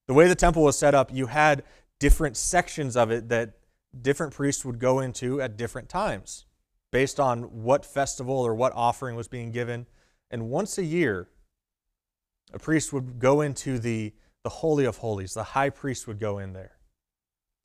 The 0.09 0.15
way 0.15 0.29
the 0.29 0.35
temple 0.35 0.63
was 0.63 0.79
set 0.79 0.95
up, 0.95 1.13
you 1.13 1.27
had 1.27 1.63
different 1.99 2.37
sections 2.37 2.97
of 2.97 3.11
it 3.11 3.29
that 3.29 3.55
different 4.01 4.33
priests 4.33 4.65
would 4.65 4.79
go 4.79 5.01
into 5.01 5.41
at 5.41 5.57
different 5.57 5.89
times 5.89 6.47
based 6.93 7.19
on 7.21 7.43
what 7.63 7.85
festival 7.85 8.37
or 8.37 8.55
what 8.55 8.73
offering 8.75 9.17
was 9.17 9.29
being 9.29 9.51
given. 9.51 9.87
And 10.31 10.49
once 10.49 10.79
a 10.79 10.85
year, 10.85 11.29
a 12.53 12.59
priest 12.59 12.93
would 12.93 13.19
go 13.19 13.41
into 13.41 13.79
the, 13.79 14.13
the 14.45 14.51
Holy 14.51 14.85
of 14.85 14.99
Holies. 14.99 15.35
The 15.35 15.43
high 15.43 15.71
priest 15.71 16.07
would 16.07 16.19
go 16.19 16.39
in 16.39 16.53
there. 16.53 16.77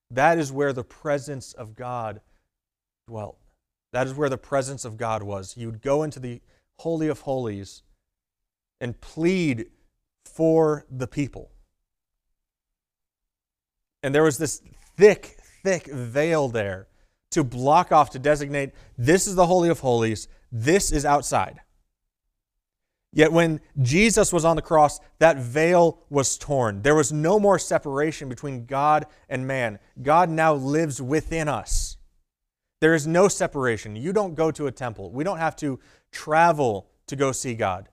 That 0.09 0.37
is 0.37 0.51
where 0.51 0.73
the 0.73 0.83
presence 0.83 1.53
of 1.53 1.75
God 1.75 2.21
dwelt. 3.07 3.37
That 3.93 4.07
is 4.07 4.13
where 4.13 4.29
the 4.29 4.37
presence 4.37 4.85
of 4.85 4.97
God 4.97 5.23
was. 5.23 5.55
You 5.55 5.67
would 5.67 5.81
go 5.81 6.03
into 6.03 6.19
the 6.19 6.41
Holy 6.79 7.07
of 7.07 7.21
Holies 7.21 7.83
and 8.79 8.99
plead 8.99 9.67
for 10.25 10.85
the 10.89 11.07
people. 11.07 11.51
And 14.03 14.15
there 14.15 14.23
was 14.23 14.37
this 14.37 14.61
thick, 14.97 15.37
thick 15.63 15.85
veil 15.85 16.47
there 16.47 16.87
to 17.31 17.43
block 17.43 17.91
off, 17.91 18.11
to 18.11 18.19
designate 18.19 18.71
this 18.97 19.27
is 19.27 19.35
the 19.35 19.45
Holy 19.45 19.69
of 19.69 19.79
Holies, 19.79 20.27
this 20.51 20.91
is 20.91 21.05
outside. 21.05 21.61
Yet 23.13 23.33
when 23.33 23.59
Jesus 23.81 24.31
was 24.31 24.45
on 24.45 24.55
the 24.55 24.61
cross, 24.61 24.99
that 25.19 25.37
veil 25.37 25.99
was 26.09 26.37
torn. 26.37 26.81
There 26.81 26.95
was 26.95 27.11
no 27.11 27.39
more 27.39 27.59
separation 27.59 28.29
between 28.29 28.65
God 28.65 29.05
and 29.27 29.45
man. 29.45 29.79
God 30.01 30.29
now 30.29 30.53
lives 30.53 31.01
within 31.01 31.49
us. 31.49 31.97
There 32.79 32.93
is 32.93 33.05
no 33.05 33.27
separation. 33.27 33.95
You 33.95 34.13
don't 34.13 34.33
go 34.33 34.49
to 34.51 34.67
a 34.67 34.71
temple. 34.71 35.11
We 35.11 35.23
don't 35.23 35.39
have 35.39 35.55
to 35.57 35.79
travel 36.11 36.89
to 37.07 37.15
go 37.15 37.31
see 37.31 37.53
God. 37.53 37.89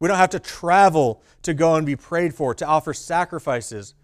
We 0.00 0.08
don't 0.08 0.16
have 0.16 0.30
to 0.30 0.38
travel 0.38 1.22
to 1.42 1.52
go 1.52 1.74
and 1.74 1.84
be 1.84 1.96
prayed 1.96 2.34
for, 2.34 2.54
to 2.54 2.66
offer 2.66 2.94
sacrifices. 2.94 3.94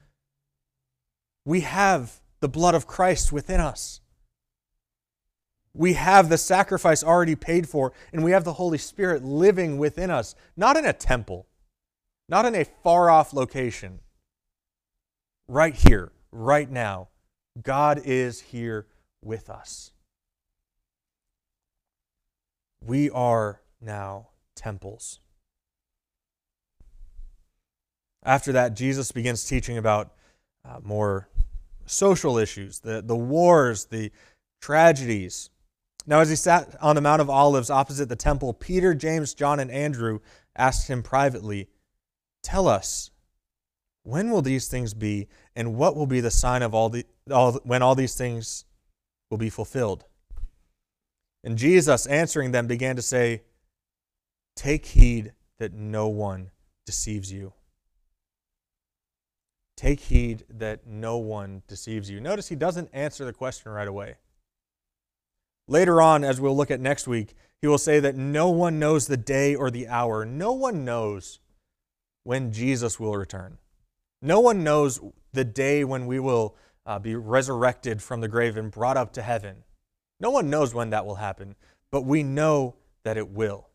We 1.45 1.61
have 1.61 2.21
the 2.41 2.49
blood 2.49 2.75
of 2.75 2.87
Christ 2.87 3.33
within 3.33 3.61
us. 3.61 4.01
We 5.75 5.95
have 5.95 6.29
the 6.29 6.39
sacrifice 6.39 7.03
already 7.03 7.35
paid 7.35 7.69
for, 7.69 7.93
and 8.13 8.23
we 8.23 8.33
have 8.33 8.45
the 8.45 8.55
Holy 8.55 8.79
Spirit 8.79 9.25
living 9.25 9.79
within 9.79 10.11
us, 10.11 10.35
not 10.57 10.77
in 10.77 10.85
a 10.85 10.93
temple, 10.93 11.47
not 12.29 12.45
in 12.45 12.55
a 12.55 12.65
far 12.65 13.09
off 13.09 13.33
location. 13.33 14.01
Right 15.49 15.75
here, 15.75 16.13
right 16.31 16.71
now, 16.71 17.09
God 17.61 18.03
is 18.05 18.41
here 18.41 18.87
with 19.23 19.49
us. 19.49 19.93
We 22.85 23.11
are 23.11 23.61
now 23.81 24.29
temples. 24.55 25.21
After 28.25 28.53
that, 28.53 28.75
Jesus 28.75 29.11
begins 29.11 29.45
teaching 29.45 29.79
about 29.79 30.13
uh, 30.65 30.79
more 30.83 31.29
social 31.87 32.39
issues, 32.39 32.81
the, 32.81 33.03
the 33.03 33.17
wars, 33.17 33.87
the 33.87 34.13
tragedies, 34.61 35.51
now, 36.07 36.21
as 36.21 36.31
he 36.31 36.37
sat 36.37 36.75
on 36.81 36.97
the 36.97 37.01
Mount 37.01 37.21
of 37.21 37.31
Olives 37.31 37.71
opposite 37.71 38.09
the 38.09 38.17
temple, 38.17 38.53
Peter, 38.53 38.95
James, 38.95 39.35
John, 39.35 39.61
and 39.61 39.71
Andrew 39.71 40.21
asked 40.57 40.89
him 40.89 41.03
privately, 41.03 41.69
Tell 42.43 42.67
us, 42.67 43.11
when 44.03 44.31
will 44.31 44.43
these 44.43 44.67
things 44.67 44.95
be, 44.95 45.29
and 45.55 45.77
what 45.77 45.95
will 45.95 46.09
be 46.09 46.21
the 46.21 46.31
sign 46.31 46.63
of 46.63 46.75
all 46.75 46.89
the 46.89 47.07
all, 47.31 47.53
when 47.63 47.83
all 47.83 47.95
these 47.95 48.17
things 48.17 48.65
will 49.31 49.39
be 49.39 49.51
fulfilled? 49.51 50.05
And 51.45 51.57
Jesus, 51.57 52.07
answering 52.07 52.51
them, 52.51 52.67
began 52.67 52.97
to 52.97 53.03
say, 53.03 53.43
Take 54.57 54.87
heed 54.87 55.33
that 55.59 55.73
no 55.73 56.09
one 56.09 56.51
deceives 56.85 57.33
you. 57.33 57.53
Take 59.77 60.01
heed 60.01 60.45
that 60.51 60.87
no 60.87 61.17
one 61.17 61.63
deceives 61.69 62.11
you. 62.11 62.21
Notice 62.21 62.49
he 62.49 62.57
doesn't 62.57 62.91
answer 62.93 63.25
the 63.25 63.33
question 63.33 63.71
right 63.73 63.89
away. 63.89 64.17
Later 65.69 66.03
on, 66.03 66.25
as 66.25 66.41
we'll 66.41 66.57
look 66.57 66.71
at 66.71 66.81
next 66.81 67.07
week, 67.07 67.35
he 67.61 67.69
will 67.69 67.79
say 67.79 68.01
that 68.01 68.17
no 68.17 68.51
one 68.51 68.79
knows 68.79 69.07
the 69.07 69.17
day 69.17 69.55
or 69.55 69.71
the 69.71 69.89
hour. 69.89 70.25
No 70.25 70.53
one 70.53 70.85
knows 70.85 71.39
when 72.25 72.53
Jesus 72.53 72.99
will 72.99 73.17
return. 73.17 73.59
No 74.21 74.41
one 74.41 74.65
knows 74.65 75.01
the 75.33 75.45
day 75.45 75.85
when 75.85 76.07
we 76.07 76.19
will 76.19 76.57
uh, 76.85 76.99
be 76.99 77.15
resurrected 77.15 78.03
from 78.03 78.21
the 78.21 78.29
grave 78.29 78.57
and 78.57 78.71
brought 78.71 78.97
up 78.97 79.13
to 79.15 79.23
heaven. 79.23 79.65
No 80.21 80.31
one 80.31 80.51
knows 80.51 80.75
when 80.75 80.91
that 80.91 81.07
will 81.07 81.17
happen, 81.17 81.57
but 81.91 82.03
we 82.03 82.23
know 82.23 82.77
that 83.05 83.17
it 83.17 83.29
will. 83.29 83.69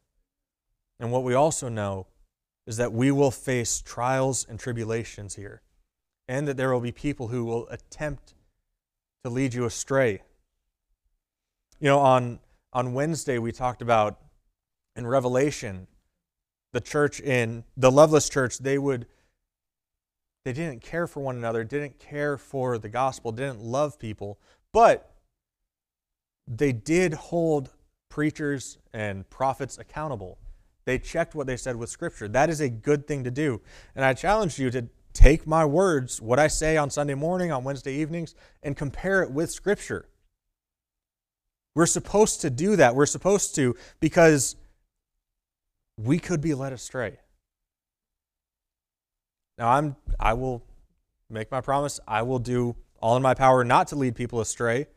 And 0.99 1.11
what 1.11 1.23
we 1.23 1.33
also 1.33 1.69
know 1.69 2.07
is 2.65 2.77
that 2.77 2.93
we 2.93 3.11
will 3.11 3.31
face 3.31 3.81
trials 3.81 4.45
and 4.47 4.59
tribulations 4.59 5.35
here, 5.35 5.61
and 6.27 6.47
that 6.47 6.57
there 6.57 6.73
will 6.73 6.81
be 6.81 6.91
people 6.91 7.29
who 7.29 7.45
will 7.45 7.67
attempt 7.69 8.33
to 9.23 9.29
lead 9.29 9.53
you 9.53 9.65
astray. 9.65 10.21
You 11.79 11.89
know, 11.89 11.99
on, 11.99 12.39
on 12.73 12.93
Wednesday, 12.93 13.37
we 13.37 13.51
talked 13.51 13.81
about 13.81 14.19
in 14.95 15.05
Revelation, 15.05 15.87
the 16.73 16.81
church 16.81 17.19
in 17.19 17.63
the 17.75 17.91
Loveless 17.91 18.29
church, 18.29 18.57
they 18.57 18.77
would 18.77 19.05
they 20.43 20.53
didn't 20.53 20.81
care 20.81 21.07
for 21.07 21.19
one 21.19 21.35
another, 21.35 21.65
didn't 21.65 21.99
care 21.99 22.37
for 22.37 22.77
the 22.77 22.87
gospel, 22.87 23.33
didn't 23.33 23.59
love 23.59 23.99
people, 23.99 24.39
but 24.71 25.11
they 26.47 26.71
did 26.71 27.13
hold 27.13 27.71
preachers 28.07 28.77
and 28.93 29.29
prophets 29.29 29.77
accountable. 29.77 30.37
They 30.85 30.99
checked 30.99 31.35
what 31.35 31.47
they 31.47 31.57
said 31.57 31.75
with 31.75 31.89
Scripture. 31.89 32.29
That 32.29 32.49
is 32.49 32.61
a 32.61 32.69
good 32.69 33.05
thing 33.05 33.25
to 33.25 33.31
do. 33.31 33.59
And 33.93 34.05
I 34.05 34.13
challenge 34.13 34.57
you 34.57 34.71
to 34.71 34.87
take 35.11 35.45
my 35.45 35.65
words, 35.65 36.21
what 36.21 36.39
I 36.39 36.47
say 36.47 36.77
on 36.77 36.89
Sunday 36.89 37.15
morning, 37.15 37.51
on 37.51 37.65
Wednesday 37.65 37.95
evenings, 37.95 38.33
and 38.63 38.77
compare 38.77 39.21
it 39.21 39.31
with 39.31 39.51
Scripture. 39.51 40.07
We're 41.77 41.85
supposed 41.85 42.41
to 42.41 42.49
do 42.49 42.75
that. 42.77 42.95
We're 42.95 43.05
supposed 43.05 43.53
to 43.53 43.75
because 43.99 44.55
we 45.95 46.17
could 46.17 46.41
be 46.41 46.55
led 46.55 46.73
astray. 46.73 47.19
Now 49.59 49.69
I'm 49.69 49.95
I 50.19 50.33
will 50.33 50.63
make 51.29 51.51
my 51.51 51.61
promise. 51.61 51.99
I 52.07 52.23
will 52.23 52.39
do 52.39 52.75
all 52.99 53.15
in 53.15 53.21
my 53.21 53.35
power 53.35 53.63
not 53.63 53.89
to 53.89 53.95
lead 53.95 54.15
people 54.15 54.41
astray. 54.41 54.87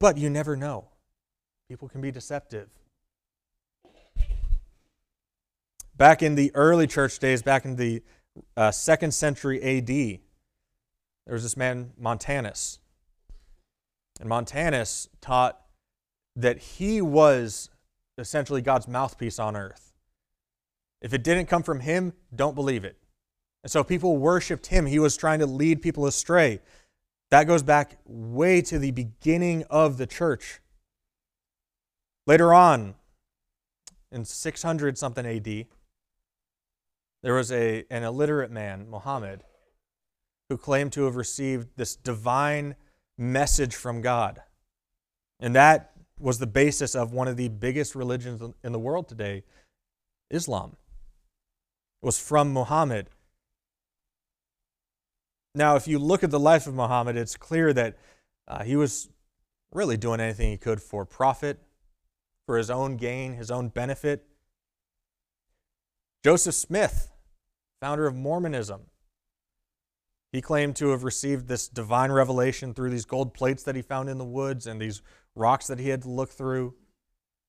But 0.00 0.16
you 0.16 0.30
never 0.30 0.56
know. 0.56 0.88
People 1.68 1.90
can 1.90 2.00
be 2.00 2.10
deceptive. 2.10 2.70
Back 5.94 6.22
in 6.22 6.36
the 6.36 6.50
early 6.54 6.86
church 6.86 7.18
days, 7.18 7.42
back 7.42 7.66
in 7.66 7.76
the 7.76 8.02
uh, 8.56 8.70
second 8.70 9.12
century 9.12 9.62
AD, 9.62 9.88
there 9.88 11.34
was 11.34 11.42
this 11.42 11.58
man, 11.58 11.92
Montanus. 12.00 12.78
And 14.20 14.28
Montanus 14.28 15.08
taught 15.20 15.60
that 16.36 16.58
he 16.58 17.00
was 17.00 17.70
essentially 18.18 18.62
God's 18.62 18.88
mouthpiece 18.88 19.38
on 19.38 19.56
earth. 19.56 19.92
If 21.00 21.12
it 21.12 21.24
didn't 21.24 21.46
come 21.46 21.62
from 21.62 21.80
him, 21.80 22.12
don't 22.34 22.54
believe 22.54 22.84
it. 22.84 22.96
And 23.62 23.70
so 23.70 23.84
people 23.84 24.16
worshiped 24.16 24.66
him. 24.66 24.86
He 24.86 24.98
was 24.98 25.16
trying 25.16 25.40
to 25.40 25.46
lead 25.46 25.82
people 25.82 26.06
astray. 26.06 26.60
That 27.30 27.44
goes 27.44 27.62
back 27.62 27.98
way 28.04 28.60
to 28.62 28.78
the 28.78 28.90
beginning 28.90 29.64
of 29.70 29.98
the 29.98 30.06
church. 30.06 30.60
Later 32.26 32.52
on, 32.52 32.94
in 34.10 34.24
600 34.24 34.98
something 34.98 35.26
AD, 35.26 35.66
there 37.22 37.34
was 37.34 37.50
a, 37.50 37.84
an 37.90 38.02
illiterate 38.02 38.50
man, 38.50 38.88
Muhammad, 38.90 39.44
who 40.48 40.58
claimed 40.58 40.92
to 40.92 41.04
have 41.04 41.16
received 41.16 41.68
this 41.76 41.96
divine 41.96 42.76
message 43.18 43.74
from 43.74 44.00
God. 44.00 44.42
And 45.40 45.54
that 45.54 45.92
was 46.18 46.38
the 46.38 46.46
basis 46.46 46.94
of 46.94 47.12
one 47.12 47.28
of 47.28 47.36
the 47.36 47.48
biggest 47.48 47.94
religions 47.94 48.42
in 48.62 48.72
the 48.72 48.78
world 48.78 49.08
today, 49.08 49.42
Islam 50.30 50.76
was 52.00 52.18
from 52.18 52.52
Muhammad. 52.52 53.08
Now, 55.54 55.76
if 55.76 55.86
you 55.86 55.98
look 55.98 56.24
at 56.24 56.30
the 56.30 56.40
life 56.40 56.66
of 56.66 56.74
Muhammad, 56.74 57.16
it's 57.16 57.36
clear 57.36 57.72
that 57.72 57.98
uh, 58.48 58.64
he 58.64 58.76
was 58.76 59.08
really 59.72 59.96
doing 59.96 60.20
anything 60.20 60.50
he 60.50 60.56
could 60.56 60.80
for 60.80 61.04
profit, 61.04 61.58
for 62.46 62.56
his 62.56 62.70
own 62.70 62.96
gain, 62.96 63.34
his 63.34 63.50
own 63.50 63.68
benefit. 63.68 64.26
Joseph 66.24 66.54
Smith, 66.54 67.10
founder 67.80 68.06
of 68.06 68.14
Mormonism, 68.14 68.82
he 70.32 70.40
claimed 70.40 70.74
to 70.76 70.88
have 70.88 71.04
received 71.04 71.46
this 71.46 71.68
divine 71.68 72.10
revelation 72.10 72.72
through 72.72 72.90
these 72.90 73.04
gold 73.04 73.34
plates 73.34 73.62
that 73.64 73.76
he 73.76 73.82
found 73.82 74.08
in 74.08 74.16
the 74.16 74.24
woods 74.24 74.66
and 74.66 74.80
these 74.80 75.02
rocks 75.34 75.66
that 75.66 75.78
he 75.78 75.90
had 75.90 76.02
to 76.02 76.10
look 76.10 76.30
through. 76.30 76.74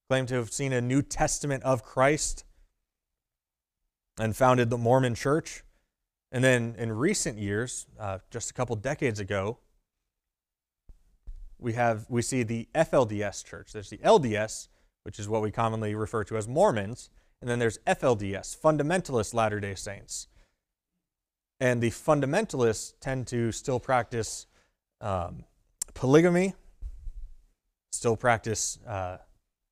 Claimed 0.09 0.27
to 0.27 0.35
have 0.35 0.51
seen 0.51 0.73
a 0.73 0.81
New 0.81 1.01
Testament 1.01 1.63
of 1.63 1.81
Christ 1.81 2.43
and 4.19 4.35
founded 4.35 4.69
the 4.69 4.77
Mormon 4.77 5.15
Church. 5.15 5.63
And 6.29 6.43
then 6.43 6.75
in 6.77 6.91
recent 6.91 7.37
years, 7.37 7.87
uh, 7.97 8.19
just 8.29 8.51
a 8.51 8.53
couple 8.53 8.75
decades 8.75 9.19
ago, 9.19 9.59
we 11.57 11.73
have 11.73 12.05
we 12.09 12.21
see 12.21 12.43
the 12.43 12.67
FLDS 12.75 13.45
church. 13.45 13.71
There's 13.71 13.89
the 13.89 13.99
LDS, 13.99 14.67
which 15.03 15.19
is 15.19 15.29
what 15.29 15.41
we 15.41 15.51
commonly 15.51 15.95
refer 15.95 16.25
to 16.25 16.35
as 16.35 16.47
Mormons, 16.47 17.09
and 17.39 17.49
then 17.49 17.59
there's 17.59 17.77
FLDS, 17.87 18.59
Fundamentalist 18.59 19.33
Latter-day 19.33 19.75
Saints. 19.75 20.27
And 21.59 21.81
the 21.81 21.91
fundamentalists 21.91 22.93
tend 22.99 23.27
to 23.27 23.51
still 23.51 23.79
practice 23.79 24.47
um, 25.01 25.45
polygamy, 25.93 26.55
still 27.91 28.17
practice 28.17 28.79
uh, 28.87 29.17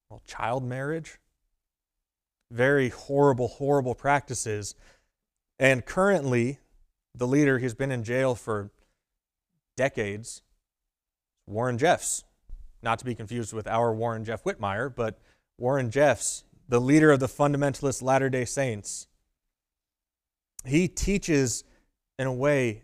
well, 0.10 0.22
child 0.26 0.64
marriage, 0.64 1.20
very 2.52 2.90
horrible, 2.90 3.48
horrible 3.48 3.96
practices. 3.96 4.76
And 5.60 5.86
currently, 5.86 6.60
the 7.16 7.28
leader 7.28 7.60
who's 7.60 7.74
been 7.74 7.92
in 7.92 8.04
jail 8.04 8.36
for 8.36 8.72
decades, 9.78 10.42
Warren 11.48 11.78
Jeffs. 11.78 12.24
Not 12.84 13.00
to 13.00 13.06
be 13.06 13.16
confused 13.16 13.54
with 13.54 13.68
our 13.68 13.94
Warren 13.94 14.26
Jeff 14.26 14.44
Whitmire, 14.44 14.94
but 14.94 15.20
Warren 15.58 15.92
Jeffs, 15.92 16.44
the 16.68 16.82
leader 16.82 17.12
of 17.12 17.20
the 17.20 17.28
fundamentalist 17.28 18.02
Latter 18.02 18.30
day 18.30 18.46
Saints. 18.46 19.08
He 20.66 20.88
teaches 20.88 21.64
in 22.18 22.28
a 22.28 22.34
way 22.34 22.84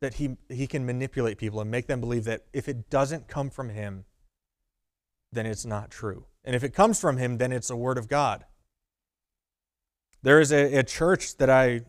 that 0.00 0.14
he, 0.14 0.36
he 0.48 0.66
can 0.66 0.84
manipulate 0.84 1.38
people 1.38 1.60
and 1.60 1.70
make 1.70 1.86
them 1.86 2.00
believe 2.00 2.24
that 2.24 2.44
if 2.52 2.68
it 2.68 2.90
doesn't 2.90 3.28
come 3.28 3.50
from 3.50 3.70
him, 3.70 4.04
then 5.32 5.46
it's 5.46 5.64
not 5.64 5.90
true. 5.90 6.26
And 6.44 6.54
if 6.54 6.62
it 6.62 6.74
comes 6.74 7.00
from 7.00 7.16
him, 7.16 7.38
then 7.38 7.52
it's 7.52 7.70
a 7.70 7.76
word 7.76 7.98
of 7.98 8.08
God. 8.08 8.44
There 10.22 10.40
is 10.40 10.52
a, 10.52 10.76
a 10.76 10.82
church 10.82 11.36
that 11.38 11.50
I 11.50 11.82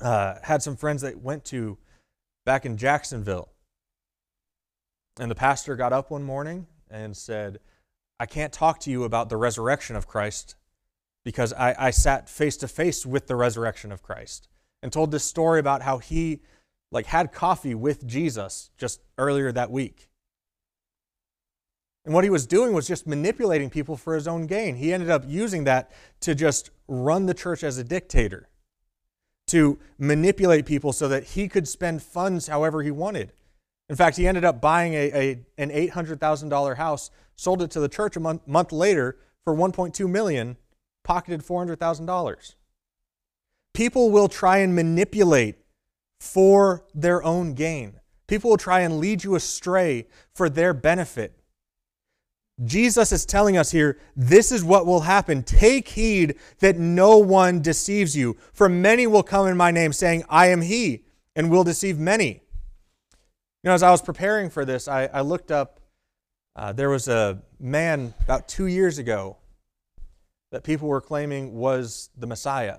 uh, 0.00 0.36
had 0.42 0.62
some 0.62 0.76
friends 0.76 1.02
that 1.02 1.20
went 1.20 1.44
to 1.46 1.78
back 2.44 2.64
in 2.64 2.76
Jacksonville. 2.76 3.50
And 5.18 5.30
the 5.30 5.34
pastor 5.34 5.76
got 5.76 5.92
up 5.92 6.10
one 6.10 6.22
morning 6.22 6.66
and 6.90 7.16
said, 7.16 7.60
I 8.18 8.26
can't 8.26 8.52
talk 8.52 8.80
to 8.80 8.90
you 8.90 9.04
about 9.04 9.28
the 9.28 9.36
resurrection 9.36 9.96
of 9.96 10.06
Christ 10.06 10.54
because 11.24 11.52
I, 11.52 11.74
I 11.78 11.90
sat 11.90 12.28
face 12.28 12.56
to 12.58 12.68
face 12.68 13.04
with 13.04 13.26
the 13.26 13.36
resurrection 13.36 13.92
of 13.92 14.02
Christ 14.02 14.48
and 14.82 14.92
told 14.92 15.10
this 15.10 15.24
story 15.24 15.60
about 15.60 15.82
how 15.82 15.98
he 15.98 16.40
like 16.90 17.06
had 17.06 17.32
coffee 17.32 17.74
with 17.74 18.06
Jesus 18.06 18.70
just 18.76 19.00
earlier 19.18 19.52
that 19.52 19.70
week. 19.70 20.08
And 22.04 22.14
what 22.14 22.24
he 22.24 22.30
was 22.30 22.46
doing 22.46 22.72
was 22.72 22.88
just 22.88 23.06
manipulating 23.06 23.70
people 23.70 23.96
for 23.96 24.14
his 24.14 24.26
own 24.26 24.46
gain. 24.46 24.76
He 24.76 24.92
ended 24.92 25.10
up 25.10 25.24
using 25.26 25.64
that 25.64 25.90
to 26.20 26.34
just 26.34 26.70
run 26.88 27.26
the 27.26 27.34
church 27.34 27.62
as 27.62 27.78
a 27.78 27.84
dictator, 27.84 28.48
to 29.48 29.78
manipulate 29.98 30.64
people 30.64 30.92
so 30.92 31.08
that 31.08 31.24
he 31.24 31.46
could 31.46 31.68
spend 31.68 32.02
funds 32.02 32.48
however 32.48 32.82
he 32.82 32.90
wanted. 32.90 33.32
In 33.88 33.96
fact, 33.96 34.16
he 34.16 34.26
ended 34.26 34.44
up 34.44 34.60
buying 34.60 34.94
a, 34.94 35.12
a 35.12 35.44
an 35.58 35.70
$800,000 35.70 36.76
house, 36.76 37.10
sold 37.36 37.60
it 37.60 37.70
to 37.72 37.80
the 37.80 37.88
church 37.88 38.16
a 38.16 38.20
month, 38.20 38.46
month 38.46 38.72
later 38.72 39.18
for 39.44 39.54
1.2 39.54 40.08
million, 40.08 40.56
pocketed 41.04 41.42
$400,000. 41.42 42.54
People 43.74 44.10
will 44.10 44.28
try 44.28 44.58
and 44.58 44.74
manipulate 44.74 45.56
for 46.20 46.84
their 46.94 47.22
own 47.22 47.54
gain. 47.54 48.00
People 48.26 48.50
will 48.50 48.56
try 48.56 48.80
and 48.80 48.98
lead 48.98 49.24
you 49.24 49.34
astray 49.34 50.06
for 50.34 50.48
their 50.48 50.72
benefit. 50.74 51.36
Jesus 52.64 53.10
is 53.10 53.24
telling 53.24 53.56
us 53.56 53.70
here, 53.70 53.98
this 54.14 54.52
is 54.52 54.62
what 54.62 54.84
will 54.84 55.00
happen. 55.00 55.42
Take 55.42 55.88
heed 55.88 56.36
that 56.58 56.76
no 56.78 57.16
one 57.16 57.62
deceives 57.62 58.14
you. 58.14 58.36
For 58.52 58.68
many 58.68 59.06
will 59.06 59.22
come 59.22 59.46
in 59.46 59.56
my 59.56 59.70
name, 59.70 59.92
saying, 59.92 60.24
I 60.28 60.48
am 60.48 60.60
he, 60.60 61.04
and 61.34 61.50
will 61.50 61.64
deceive 61.64 61.98
many. 61.98 62.42
You 63.62 63.68
know, 63.68 63.72
as 63.72 63.82
I 63.82 63.90
was 63.90 64.02
preparing 64.02 64.50
for 64.50 64.64
this, 64.64 64.88
I, 64.88 65.06
I 65.06 65.22
looked 65.22 65.50
up, 65.50 65.80
uh, 66.54 66.72
there 66.72 66.90
was 66.90 67.08
a 67.08 67.42
man 67.58 68.12
about 68.22 68.46
two 68.46 68.66
years 68.66 68.98
ago 68.98 69.38
that 70.52 70.62
people 70.62 70.88
were 70.88 71.00
claiming 71.00 71.54
was 71.54 72.10
the 72.16 72.26
Messiah. 72.26 72.78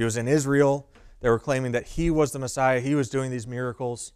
He 0.00 0.04
was 0.04 0.16
in 0.16 0.28
Israel. 0.28 0.88
They 1.20 1.28
were 1.28 1.38
claiming 1.38 1.72
that 1.72 1.88
he 1.88 2.10
was 2.10 2.32
the 2.32 2.38
Messiah. 2.38 2.80
He 2.80 2.94
was 2.94 3.10
doing 3.10 3.30
these 3.30 3.46
miracles. 3.46 4.14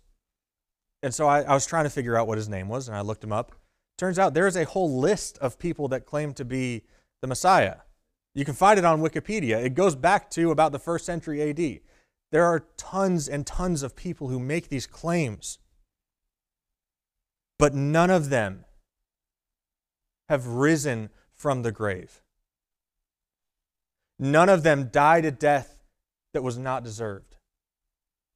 And 1.03 1.13
so 1.13 1.27
I, 1.27 1.43
I 1.43 1.53
was 1.53 1.67
trying 1.67 1.85
to 1.85 1.91
figure 1.91 2.17
out 2.17 2.27
what 2.27 2.39
his 2.39 2.49
name 2.49 2.69
was, 2.69 2.89
and 2.89 2.97
I 2.97 3.03
looked 3.03 3.23
him 3.23 3.33
up. 3.33 3.53
Turns 3.99 4.19
out 4.19 4.33
there 4.33 4.47
is 4.47 4.57
a 4.57 4.65
whole 4.65 4.99
list 4.99 5.37
of 5.43 5.59
people 5.59 5.89
that 5.89 6.07
claim 6.07 6.33
to 6.35 6.45
be 6.47 6.85
the 7.21 7.27
Messiah. 7.27 7.77
You 8.35 8.47
can 8.47 8.55
find 8.55 8.79
it 8.79 8.87
on 8.87 9.03
Wikipedia. 9.03 9.63
It 9.63 9.75
goes 9.75 9.95
back 9.95 10.31
to 10.31 10.51
about 10.51 10.73
the 10.73 10.79
first 10.79 11.05
century 11.05 11.43
AD. 11.51 11.81
There 12.33 12.47
are 12.47 12.65
tons 12.79 13.29
and 13.29 13.47
tons 13.47 13.83
of 13.83 13.95
people 13.95 14.29
who 14.29 14.41
make 14.41 14.71
these 14.71 14.87
claims, 14.87 15.59
but 17.59 17.75
none 17.75 18.09
of 18.09 18.31
them 18.31 18.65
have 20.31 20.47
risen 20.47 21.11
from 21.35 21.61
the 21.61 21.73
grave. 21.73 22.23
None 24.19 24.49
of 24.49 24.63
them 24.63 24.89
died 24.91 25.27
a 25.27 25.31
death 25.31 25.74
that 26.35 26.43
was 26.43 26.59
not 26.59 26.85
deserved. 26.85 27.37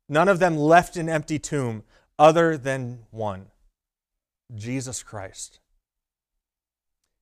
None 0.09 0.29
of 0.29 0.39
them 0.39 0.57
left 0.57 0.97
an 0.97 1.09
empty 1.09 1.39
tomb 1.39 1.83
other 2.19 2.57
than 2.57 3.01
one 3.11 3.49
Jesus 4.57 5.03
Christ. 5.03 5.61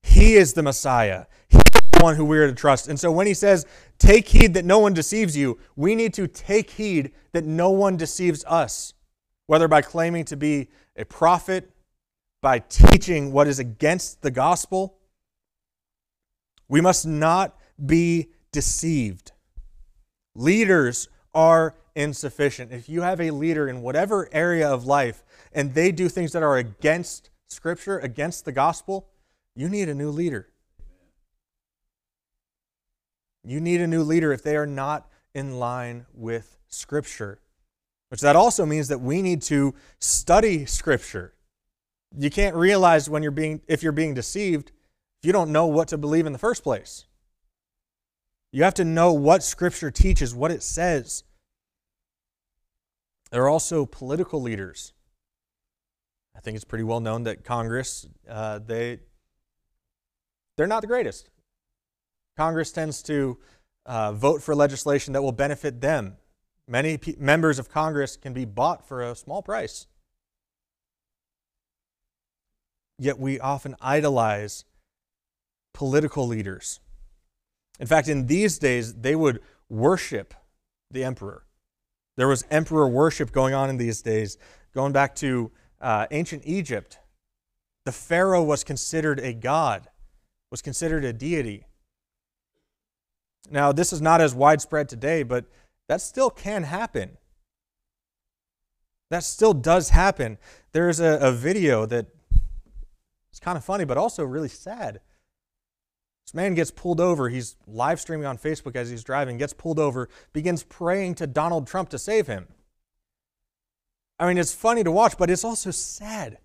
He 0.03 0.35
is 0.35 0.53
the 0.53 0.63
Messiah. 0.63 1.27
He 1.49 1.57
is 1.57 1.65
the 1.93 2.01
one 2.01 2.15
who 2.15 2.25
we 2.25 2.39
are 2.39 2.47
to 2.47 2.55
trust. 2.55 2.87
And 2.87 3.01
so 3.01 3.11
when 3.11 3.27
he 3.27 3.35
says, 3.35 3.67
Take 3.99 4.29
heed 4.29 4.55
that 4.55 4.65
no 4.65 4.79
one 4.79 4.95
deceives 4.95 5.37
you, 5.37 5.59
we 5.75 5.97
need 5.97 6.15
to 6.15 6.29
take 6.29 6.71
heed 6.71 7.11
that 7.33 7.45
no 7.45 7.71
one 7.71 7.97
deceives 7.97 8.45
us, 8.45 8.95
whether 9.49 9.67
by 9.67 9.83
claiming 9.83 10.25
to 10.27 10.37
be 10.37 10.69
a 10.97 11.05
prophet, 11.05 11.71
by 12.41 12.61
teaching 12.61 13.33
what 13.33 13.49
is 13.49 13.59
against 13.59 14.23
the 14.23 14.31
gospel. 14.31 14.99
We 16.69 16.81
must 16.81 17.07
not 17.07 17.57
be 17.85 18.29
deceived. 18.53 19.33
Leaders 20.37 21.09
are 21.35 21.75
insufficient. 21.95 22.71
If 22.71 22.91
you 22.91 23.01
have 23.01 23.21
a 23.21 23.31
leader 23.31 23.69
in 23.69 23.81
whatever 23.81 24.29
area 24.33 24.69
of 24.69 24.85
life 24.85 25.25
and 25.53 25.73
they 25.75 25.91
do 25.91 26.11
things 26.11 26.33
that 26.33 26.43
are 26.43 26.59
against 26.59 27.31
Scripture, 27.47 27.99
against 27.99 28.45
the 28.45 28.53
gospel, 28.53 29.09
you 29.55 29.69
need 29.69 29.89
a 29.89 29.95
new 29.95 30.11
leader. 30.11 30.49
You 33.43 33.61
need 33.61 33.81
a 33.81 33.87
new 33.87 34.03
leader 34.03 34.33
if 34.33 34.43
they 34.43 34.57
are 34.57 34.67
not 34.67 35.09
in 35.35 35.59
line 35.59 36.05
with 36.13 36.59
Scripture. 36.69 37.41
Which 38.11 38.21
that 38.21 38.37
also 38.37 38.67
means 38.67 38.89
that 38.89 39.01
we 39.01 39.23
need 39.23 39.41
to 39.43 39.75
study 39.99 40.67
Scripture. 40.67 41.33
You 42.17 42.29
can't 42.31 42.55
realize 42.55 43.09
when 43.09 43.23
you're 43.23 43.33
being 43.33 43.63
if 43.67 43.83
you're 43.83 43.93
being 43.93 44.15
deceived 44.15 44.73
if 45.19 45.27
you 45.27 45.33
don't 45.33 45.51
know 45.51 45.67
what 45.67 45.89
to 45.89 45.99
believe 45.99 46.27
in 46.27 46.33
the 46.33 46.39
first 46.39 46.63
place. 46.63 47.07
You 48.53 48.63
have 48.65 48.75
to 48.75 48.85
know 48.85 49.13
what 49.13 49.43
Scripture 49.43 49.91
teaches, 49.91 50.35
what 50.35 50.51
it 50.51 50.63
says. 50.63 51.25
There 53.31 53.43
are 53.43 53.49
also 53.49 53.85
political 53.85 54.41
leaders. 54.41 54.93
I 56.37 56.41
think 56.41 56.55
it's 56.55 56.65
pretty 56.65 56.85
well 56.85 57.01
known 57.01 57.25
that 57.25 57.45
Congress, 57.45 58.07
uh, 58.29 58.61
they, 58.65 59.01
they're 60.57 60.67
not 60.67 60.81
the 60.81 60.87
greatest. 60.87 61.29
Congress 62.37 62.71
tends 62.71 63.03
to 63.05 63.39
uh, 63.87 64.13
vote 64.13 64.43
for 64.43 64.55
legislation 64.55 65.13
that 65.15 65.23
will 65.23 65.33
benefit 65.33 65.81
them. 65.81 66.17
Many 66.69 66.99
pe- 66.99 67.15
members 67.19 67.59
of 67.59 67.69
Congress 67.69 68.17
can 68.17 68.33
be 68.33 68.45
bought 68.45 68.87
for 68.87 69.03
a 69.03 69.15
small 69.15 69.43
price. 69.43 69.87
Yet 72.99 73.19
we 73.19 73.39
often 73.41 73.77
idolize 73.81 74.65
political 75.73 76.27
leaders. 76.27 76.81
In 77.79 77.87
fact, 77.87 78.09
in 78.09 78.27
these 78.27 78.59
days, 78.59 78.95
they 78.95 79.15
would 79.15 79.41
worship 79.69 80.35
the 80.91 81.05
emperor. 81.05 81.45
There 82.17 82.29
was 82.29 82.45
emperor 82.51 82.89
worship 82.89 83.33
going 83.33 83.55
on 83.55 83.69
in 83.69 83.77
these 83.77 84.01
days, 84.03 84.39
going 84.75 84.93
back 84.93 85.15
to 85.17 85.51
uh, 85.81 86.07
ancient 86.11 86.43
Egypt. 86.47 86.99
The 87.85 87.93
pharaoh 87.93 88.43
was 88.43 88.65
considered 88.65 89.21
a 89.21 89.33
god, 89.33 89.89
was 90.51 90.63
considered 90.63 91.05
a 91.05 91.13
deity. 91.13 91.67
Now, 93.51 93.73
this 93.73 93.93
is 93.93 94.01
not 94.01 94.21
as 94.21 94.35
widespread 94.35 94.89
today, 94.89 95.23
but 95.23 95.45
that 95.89 96.01
still 96.01 96.31
can 96.31 96.65
happen. 96.65 97.19
That 99.11 99.23
still 99.23 99.55
does 99.55 99.91
happen. 99.91 100.39
There's 100.73 100.99
a, 100.99 101.19
a 101.21 101.31
video 101.31 101.87
that 101.87 102.07
it's 103.31 103.39
kind 103.39 103.57
of 103.57 103.65
funny, 103.65 103.85
but 103.85 103.99
also 103.99 104.25
really 104.25 104.49
sad. 104.49 105.01
This 106.27 106.35
man 106.35 106.55
gets 106.55 106.73
pulled 106.73 107.01
over. 107.01 107.29
He's 107.29 107.55
live 107.69 108.01
streaming 108.01 108.27
on 108.27 108.37
Facebook 108.37 108.75
as 108.75 108.91
he's 108.91 109.05
driving, 109.05 109.39
gets 109.39 109.53
pulled 109.53 109.79
over, 109.79 110.09
begins 110.33 110.65
praying 110.65 111.15
to 111.17 111.27
Donald 111.27 111.69
Trump 111.69 111.89
to 111.91 111.99
save 111.99 112.27
him. 112.27 112.49
I 114.19 114.27
mean, 114.27 114.37
it's 114.37 114.55
funny 114.55 114.83
to 114.83 114.91
watch, 114.91 115.17
but 115.17 115.31
it's 115.31 115.45
also 115.45 115.71
sad. 115.71 116.39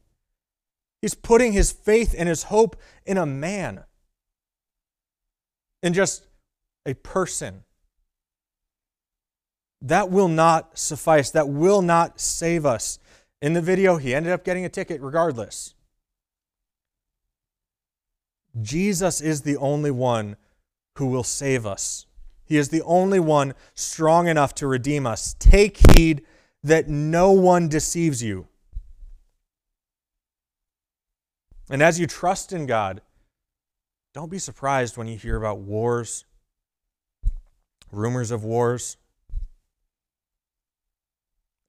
He's 1.02 1.16
putting 1.16 1.54
his 1.54 1.72
faith 1.72 2.14
and 2.16 2.30
his 2.30 2.44
hope 2.44 2.76
in 3.08 3.18
a 3.18 3.26
man, 3.26 3.86
in 5.82 5.94
just 5.94 6.28
a 6.86 6.94
person. 6.94 7.64
That 9.82 10.12
will 10.12 10.28
not 10.28 10.78
suffice. 10.78 11.32
That 11.32 11.50
will 11.50 11.82
not 11.82 12.20
save 12.20 12.68
us. 12.68 13.00
In 13.42 13.54
the 13.54 13.62
video, 13.64 13.98
he 13.98 14.14
ended 14.14 14.32
up 14.32 14.44
getting 14.46 14.64
a 14.64 14.70
ticket 14.70 15.02
regardless. 15.02 15.74
Jesus 18.60 19.22
is 19.22 19.42
the 19.42 19.58
only 19.58 19.92
one 19.92 20.36
who 20.98 21.08
will 21.08 21.24
save 21.24 21.66
us. 21.66 22.06
He 22.44 22.58
is 22.58 22.70
the 22.70 22.82
only 22.82 23.20
one 23.20 23.54
strong 23.76 24.28
enough 24.28 24.54
to 24.56 24.68
redeem 24.68 25.08
us. 25.08 25.36
Take 25.40 25.78
heed 25.92 26.26
that 26.64 26.90
no 26.90 27.32
one 27.32 27.70
deceives 27.70 28.22
you. 28.22 28.48
And 31.70 31.82
as 31.82 32.00
you 32.00 32.08
trust 32.08 32.52
in 32.52 32.66
God, 32.66 33.02
don't 34.14 34.30
be 34.30 34.40
surprised 34.40 34.98
when 34.98 35.08
you 35.08 35.18
hear 35.18 35.38
about 35.38 35.60
wars, 35.60 36.26
rumors 37.92 38.32
of 38.32 38.44
wars. 38.44 38.98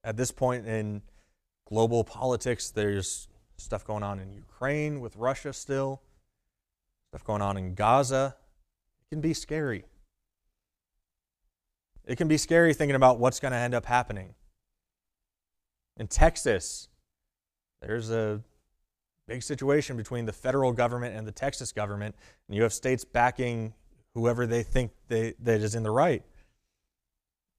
At 0.02 0.16
this 0.16 0.32
point 0.32 0.66
in 0.66 1.02
global 1.68 2.02
politics, 2.02 2.70
there's 2.70 3.28
stuff 3.56 3.84
going 3.84 4.02
on 4.02 4.18
in 4.18 4.32
Ukraine 4.32 5.00
with 5.00 5.14
Russia 5.14 5.52
still 5.52 6.02
stuff 7.12 7.24
going 7.24 7.42
on 7.42 7.58
in 7.58 7.74
Gaza. 7.74 8.34
It 9.02 9.14
can 9.14 9.20
be 9.20 9.34
scary. 9.34 9.84
It 12.06 12.16
can 12.16 12.26
be 12.26 12.38
scary 12.38 12.72
thinking 12.72 12.96
about 12.96 13.18
what's 13.18 13.38
going 13.38 13.52
to 13.52 13.58
end 13.58 13.74
up 13.74 13.84
happening. 13.84 14.34
In 15.98 16.08
Texas, 16.08 16.88
there's 17.82 18.10
a 18.10 18.40
big 19.28 19.42
situation 19.42 19.98
between 19.98 20.24
the 20.24 20.32
federal 20.32 20.72
government 20.72 21.14
and 21.14 21.28
the 21.28 21.32
Texas 21.32 21.70
government, 21.70 22.14
and 22.48 22.56
you 22.56 22.62
have 22.62 22.72
states 22.72 23.04
backing 23.04 23.74
whoever 24.14 24.46
they 24.46 24.62
think 24.62 24.90
they, 25.08 25.34
that 25.38 25.60
is 25.60 25.74
in 25.74 25.82
the 25.82 25.90
right. 25.90 26.22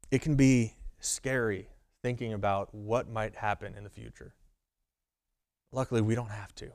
It 0.09 0.23
can 0.23 0.35
be 0.35 0.73
scary 0.99 1.67
thinking 2.01 2.33
about 2.33 2.73
what 2.73 3.07
might 3.07 3.35
happen 3.35 3.75
in 3.75 3.83
the 3.83 3.89
future. 3.91 4.33
Luckily, 5.71 6.01
we 6.01 6.15
don't 6.15 6.31
have 6.31 6.55
to. 6.55 6.71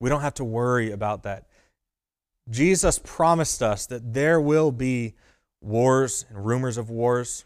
We 0.00 0.10
don't 0.10 0.20
have 0.20 0.34
to 0.34 0.44
worry 0.44 0.92
about 0.92 1.22
that. 1.22 1.46
Jesus 2.48 3.00
promised 3.02 3.62
us 3.62 3.86
that 3.86 4.12
there 4.14 4.40
will 4.40 4.70
be 4.70 5.14
wars 5.60 6.26
and 6.28 6.44
rumors 6.44 6.76
of 6.76 6.90
wars. 6.90 7.44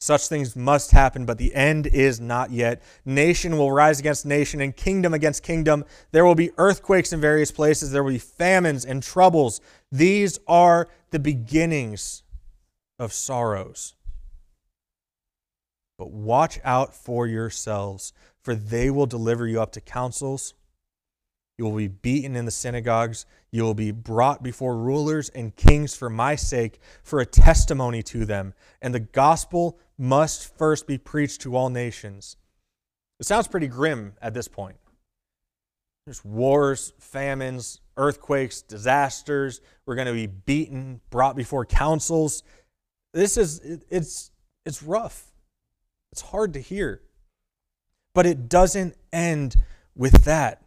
Such 0.00 0.28
things 0.28 0.56
must 0.56 0.92
happen, 0.92 1.26
but 1.26 1.36
the 1.36 1.54
end 1.54 1.86
is 1.86 2.20
not 2.20 2.50
yet. 2.50 2.82
Nation 3.04 3.58
will 3.58 3.70
rise 3.70 4.00
against 4.00 4.24
nation 4.24 4.62
and 4.62 4.74
kingdom 4.74 5.12
against 5.12 5.42
kingdom. 5.42 5.84
There 6.12 6.24
will 6.24 6.34
be 6.34 6.52
earthquakes 6.56 7.12
in 7.12 7.20
various 7.20 7.50
places. 7.50 7.90
There 7.90 8.02
will 8.02 8.12
be 8.12 8.18
famines 8.18 8.86
and 8.86 9.02
troubles. 9.02 9.60
These 9.92 10.38
are 10.48 10.88
the 11.10 11.18
beginnings 11.18 12.22
of 12.98 13.12
sorrows. 13.12 13.94
But 15.98 16.12
watch 16.12 16.58
out 16.64 16.94
for 16.94 17.26
yourselves, 17.26 18.14
for 18.42 18.54
they 18.54 18.88
will 18.88 19.04
deliver 19.04 19.46
you 19.46 19.60
up 19.60 19.72
to 19.72 19.82
councils 19.82 20.54
you 21.60 21.66
will 21.66 21.76
be 21.76 21.88
beaten 21.88 22.36
in 22.36 22.46
the 22.46 22.50
synagogues. 22.50 23.26
You 23.50 23.64
will 23.64 23.74
be 23.74 23.90
brought 23.90 24.42
before 24.42 24.78
rulers 24.78 25.28
and 25.28 25.54
kings 25.54 25.94
for 25.94 26.08
my 26.08 26.34
sake, 26.34 26.80
for 27.02 27.20
a 27.20 27.26
testimony 27.26 28.02
to 28.04 28.24
them. 28.24 28.54
And 28.80 28.94
the 28.94 29.00
gospel 29.00 29.78
must 29.98 30.56
first 30.56 30.86
be 30.86 30.96
preached 30.96 31.42
to 31.42 31.54
all 31.54 31.68
nations. 31.68 32.38
It 33.18 33.26
sounds 33.26 33.46
pretty 33.46 33.66
grim 33.66 34.14
at 34.22 34.32
this 34.32 34.48
point. 34.48 34.78
There's 36.06 36.24
wars, 36.24 36.94
famines, 36.98 37.82
earthquakes, 37.98 38.62
disasters. 38.62 39.60
We're 39.84 39.96
going 39.96 40.06
to 40.06 40.14
be 40.14 40.28
beaten, 40.28 41.02
brought 41.10 41.36
before 41.36 41.66
councils. 41.66 42.42
This 43.12 43.36
is 43.36 43.60
it's 43.90 44.30
it's 44.64 44.82
rough. 44.82 45.26
It's 46.10 46.22
hard 46.22 46.54
to 46.54 46.60
hear. 46.60 47.02
But 48.14 48.24
it 48.24 48.48
doesn't 48.48 48.96
end 49.12 49.56
with 49.94 50.24
that. 50.24 50.62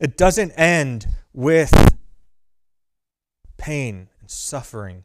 It 0.00 0.16
doesn't 0.16 0.52
end 0.52 1.08
with 1.32 1.72
pain 3.56 4.08
and 4.20 4.30
suffering. 4.30 5.04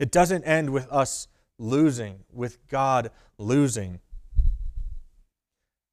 It 0.00 0.10
doesn't 0.10 0.44
end 0.44 0.70
with 0.70 0.90
us 0.90 1.28
losing, 1.58 2.24
with 2.32 2.58
God 2.68 3.10
losing. 3.38 4.00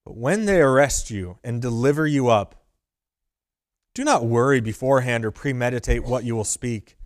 But 0.03 0.17
when 0.17 0.45
they 0.45 0.59
arrest 0.59 1.12
you 1.12 1.38
and 1.43 1.62
deliver 1.62 2.07
you 2.07 2.29
up, 2.29 2.55
do 3.93 4.03
not 4.03 4.25
worry 4.25 4.62
beforehand 4.62 5.25
or 5.25 5.31
premeditate 5.31 6.03
what 6.03 6.23
you 6.23 6.35
will 6.35 6.43
speak, 6.43 6.97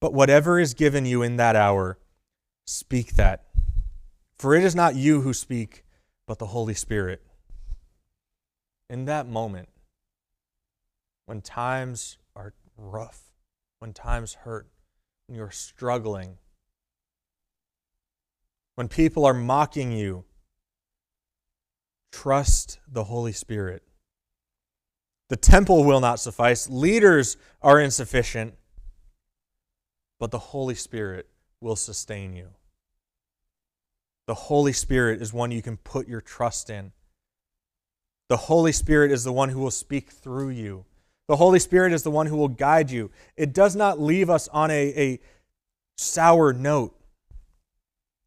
but 0.00 0.12
whatever 0.12 0.58
is 0.58 0.74
given 0.74 1.06
you 1.06 1.22
in 1.22 1.36
that 1.36 1.56
hour, 1.56 1.98
speak 2.66 3.14
that. 3.14 3.46
For 4.34 4.54
it 4.54 4.64
is 4.64 4.74
not 4.74 4.94
you 4.94 5.22
who 5.22 5.32
speak, 5.32 5.84
but 6.26 6.38
the 6.38 6.46
Holy 6.46 6.74
Spirit. 6.74 7.22
In 8.90 9.06
that 9.06 9.26
moment, 9.26 9.68
when 11.32 11.40
times 11.40 12.18
are 12.36 12.52
rough, 12.76 13.22
when 13.78 13.94
times 13.94 14.34
hurt, 14.34 14.68
when 15.26 15.34
you're 15.34 15.50
struggling, 15.50 16.36
when 18.74 18.86
people 18.86 19.24
are 19.24 19.32
mocking 19.32 19.92
you, 19.92 20.26
trust 22.12 22.80
the 22.86 23.04
Holy 23.04 23.32
Spirit. 23.32 23.82
The 25.30 25.38
temple 25.38 25.84
will 25.84 26.00
not 26.00 26.20
suffice, 26.20 26.68
leaders 26.68 27.38
are 27.62 27.80
insufficient, 27.80 28.52
but 30.20 30.32
the 30.32 30.38
Holy 30.38 30.74
Spirit 30.74 31.30
will 31.62 31.76
sustain 31.76 32.36
you. 32.36 32.48
The 34.26 34.34
Holy 34.34 34.74
Spirit 34.74 35.22
is 35.22 35.32
one 35.32 35.50
you 35.50 35.62
can 35.62 35.78
put 35.78 36.06
your 36.06 36.20
trust 36.20 36.68
in. 36.68 36.92
The 38.28 38.36
Holy 38.36 38.72
Spirit 38.72 39.10
is 39.10 39.24
the 39.24 39.32
one 39.32 39.48
who 39.48 39.60
will 39.60 39.70
speak 39.70 40.10
through 40.10 40.50
you. 40.50 40.84
The 41.28 41.36
Holy 41.36 41.58
Spirit 41.58 41.92
is 41.92 42.02
the 42.02 42.10
one 42.10 42.26
who 42.26 42.36
will 42.36 42.48
guide 42.48 42.90
you. 42.90 43.10
It 43.36 43.52
does 43.52 43.76
not 43.76 44.00
leave 44.00 44.28
us 44.28 44.48
on 44.48 44.70
a, 44.70 44.88
a 44.96 45.20
sour 45.96 46.52
note. 46.52 46.98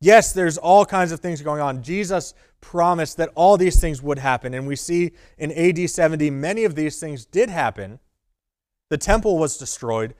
Yes, 0.01 0.33
there's 0.33 0.57
all 0.57 0.85
kinds 0.85 1.11
of 1.11 1.19
things 1.19 1.41
going 1.41 1.61
on. 1.61 1.83
Jesus 1.83 2.33
promised 2.61 3.17
that 3.17 3.31
all 3.35 3.57
these 3.57 3.79
things 3.79 4.01
would 4.01 4.19
happen, 4.19 4.53
and 4.53 4.67
we 4.67 4.75
see 4.75 5.11
in 5.37 5.51
AD 5.51 5.89
70 5.89 6.29
many 6.29 6.63
of 6.63 6.75
these 6.75 6.99
things 6.99 7.25
did 7.25 7.49
happen. 7.49 7.99
The 8.89 8.97
temple 8.97 9.37
was 9.37 9.57
destroyed, 9.57 10.15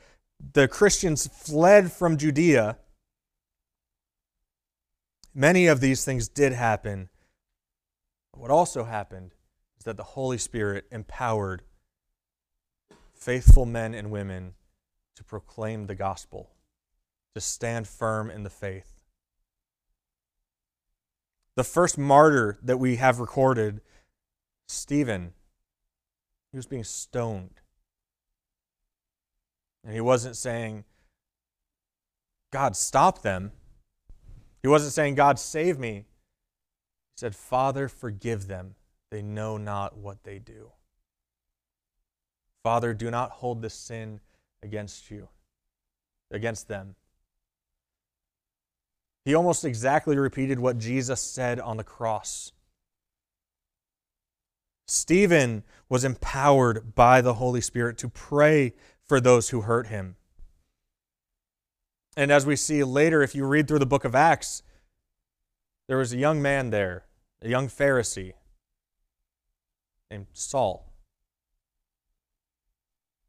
the 0.53 0.67
Christians 0.67 1.27
fled 1.27 1.91
from 1.91 2.17
Judea. 2.17 2.77
Many 5.33 5.67
of 5.67 5.81
these 5.81 6.05
things 6.05 6.27
did 6.27 6.53
happen. 6.53 7.09
What 8.33 8.51
also 8.51 8.83
happened 8.83 9.33
is 9.77 9.85
that 9.85 9.97
the 9.97 10.03
Holy 10.03 10.37
Spirit 10.37 10.85
empowered 10.91 11.63
faithful 13.15 13.65
men 13.65 13.93
and 13.93 14.11
women 14.11 14.53
to 15.15 15.23
proclaim 15.23 15.87
the 15.87 15.95
gospel, 15.95 16.51
to 17.33 17.41
stand 17.41 17.87
firm 17.87 18.29
in 18.29 18.43
the 18.43 18.49
faith. 18.49 18.93
The 21.55 21.63
first 21.63 21.97
martyr 21.97 22.59
that 22.61 22.77
we 22.77 22.97
have 22.97 23.19
recorded, 23.19 23.81
Stephen, 24.67 25.33
he 26.51 26.57
was 26.57 26.67
being 26.67 26.83
stoned. 26.83 27.61
And 29.83 29.93
he 29.93 30.01
wasn't 30.01 30.35
saying, 30.35 30.83
God, 32.51 32.75
stop 32.75 33.21
them. 33.21 33.51
He 34.61 34.67
wasn't 34.67 34.93
saying, 34.93 35.15
God, 35.15 35.39
save 35.39 35.77
me. 35.77 35.93
He 35.93 36.05
said, 37.17 37.35
Father, 37.35 37.87
forgive 37.87 38.47
them. 38.47 38.75
They 39.11 39.21
know 39.21 39.57
not 39.57 39.97
what 39.97 40.23
they 40.23 40.39
do. 40.39 40.71
Father, 42.65 42.95
do 42.95 43.11
not 43.11 43.29
hold 43.29 43.61
this 43.61 43.75
sin 43.75 44.19
against 44.63 45.11
you, 45.11 45.29
against 46.31 46.67
them. 46.67 46.95
He 49.23 49.35
almost 49.35 49.63
exactly 49.63 50.17
repeated 50.17 50.57
what 50.57 50.79
Jesus 50.79 51.21
said 51.21 51.59
on 51.59 51.77
the 51.77 51.83
cross. 51.83 52.53
Stephen 54.87 55.61
was 55.89 56.03
empowered 56.03 56.95
by 56.95 57.21
the 57.21 57.35
Holy 57.35 57.61
Spirit 57.61 57.99
to 57.99 58.09
pray 58.09 58.73
for 59.07 59.21
those 59.21 59.49
who 59.49 59.61
hurt 59.61 59.85
him. 59.85 60.15
And 62.17 62.31
as 62.31 62.47
we 62.47 62.55
see 62.55 62.83
later, 62.83 63.21
if 63.21 63.35
you 63.35 63.45
read 63.45 63.67
through 63.67 63.77
the 63.77 63.85
book 63.85 64.05
of 64.05 64.15
Acts, 64.15 64.63
there 65.87 65.97
was 65.97 66.13
a 66.13 66.17
young 66.17 66.41
man 66.41 66.71
there, 66.71 67.05
a 67.43 67.47
young 67.47 67.67
Pharisee 67.67 68.33
named 70.09 70.25
Saul. 70.33 70.94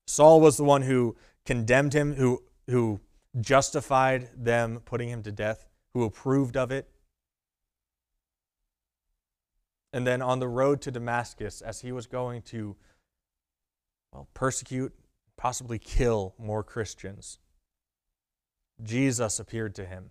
Saul 0.07 0.41
was 0.41 0.57
the 0.57 0.65
one 0.65 0.83
who 0.83 1.17
condemned 1.45 1.93
him, 1.93 2.15
who, 2.15 2.43
who 2.69 3.01
justified 3.41 4.31
them 4.37 4.81
putting 4.85 5.09
him 5.09 5.23
to 5.25 5.33
death, 5.33 5.67
who 5.95 6.05
approved 6.05 6.57
of 6.57 6.71
it. 6.71 6.89
And 9.93 10.07
then 10.07 10.23
on 10.23 10.39
the 10.39 10.49
road 10.49 10.81
to 10.83 10.91
Damascus, 10.91 11.63
as 11.63 11.81
he 11.81 11.91
was 11.91 12.07
going 12.07 12.43
to 12.43 12.77
well, 14.13 14.29
persecute, 14.35 14.93
possibly 15.37 15.79
kill 15.79 16.35
more 16.39 16.63
Christians, 16.63 17.39
Jesus 18.83 19.41
appeared 19.41 19.75
to 19.77 19.87
him. 19.87 20.11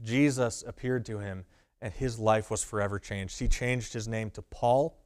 Jesus 0.00 0.62
appeared 0.66 1.04
to 1.06 1.18
him, 1.18 1.44
and 1.82 1.92
his 1.92 2.18
life 2.18 2.50
was 2.50 2.62
forever 2.62 2.98
changed. 2.98 3.38
He 3.38 3.48
changed 3.48 3.92
his 3.92 4.06
name 4.06 4.30
to 4.30 4.42
Paul 4.42 4.96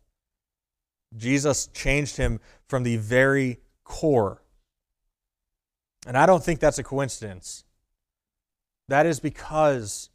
Jesus 1.16 1.66
changed 1.68 2.16
him 2.16 2.40
from 2.68 2.82
the 2.82 2.96
very 2.96 3.60
core. 3.84 4.42
And 6.06 6.16
I 6.16 6.26
don't 6.26 6.42
think 6.42 6.60
that's 6.60 6.78
a 6.78 6.82
coincidence. 6.82 7.64
That 8.88 9.06
is 9.06 9.20
because 9.20 10.10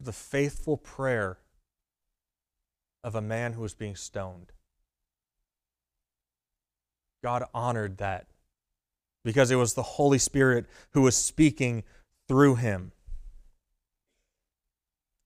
the 0.00 0.12
faithful 0.12 0.76
prayer 0.76 1.38
of 3.02 3.14
a 3.14 3.20
man 3.20 3.52
who 3.52 3.62
was 3.62 3.74
being 3.74 3.96
stoned. 3.96 4.52
God 7.22 7.44
honored 7.52 7.98
that 7.98 8.26
because 9.24 9.50
it 9.50 9.56
was 9.56 9.74
the 9.74 9.82
Holy 9.82 10.18
Spirit 10.18 10.66
who 10.90 11.02
was 11.02 11.16
speaking 11.16 11.84
through 12.28 12.56
him. 12.56 12.92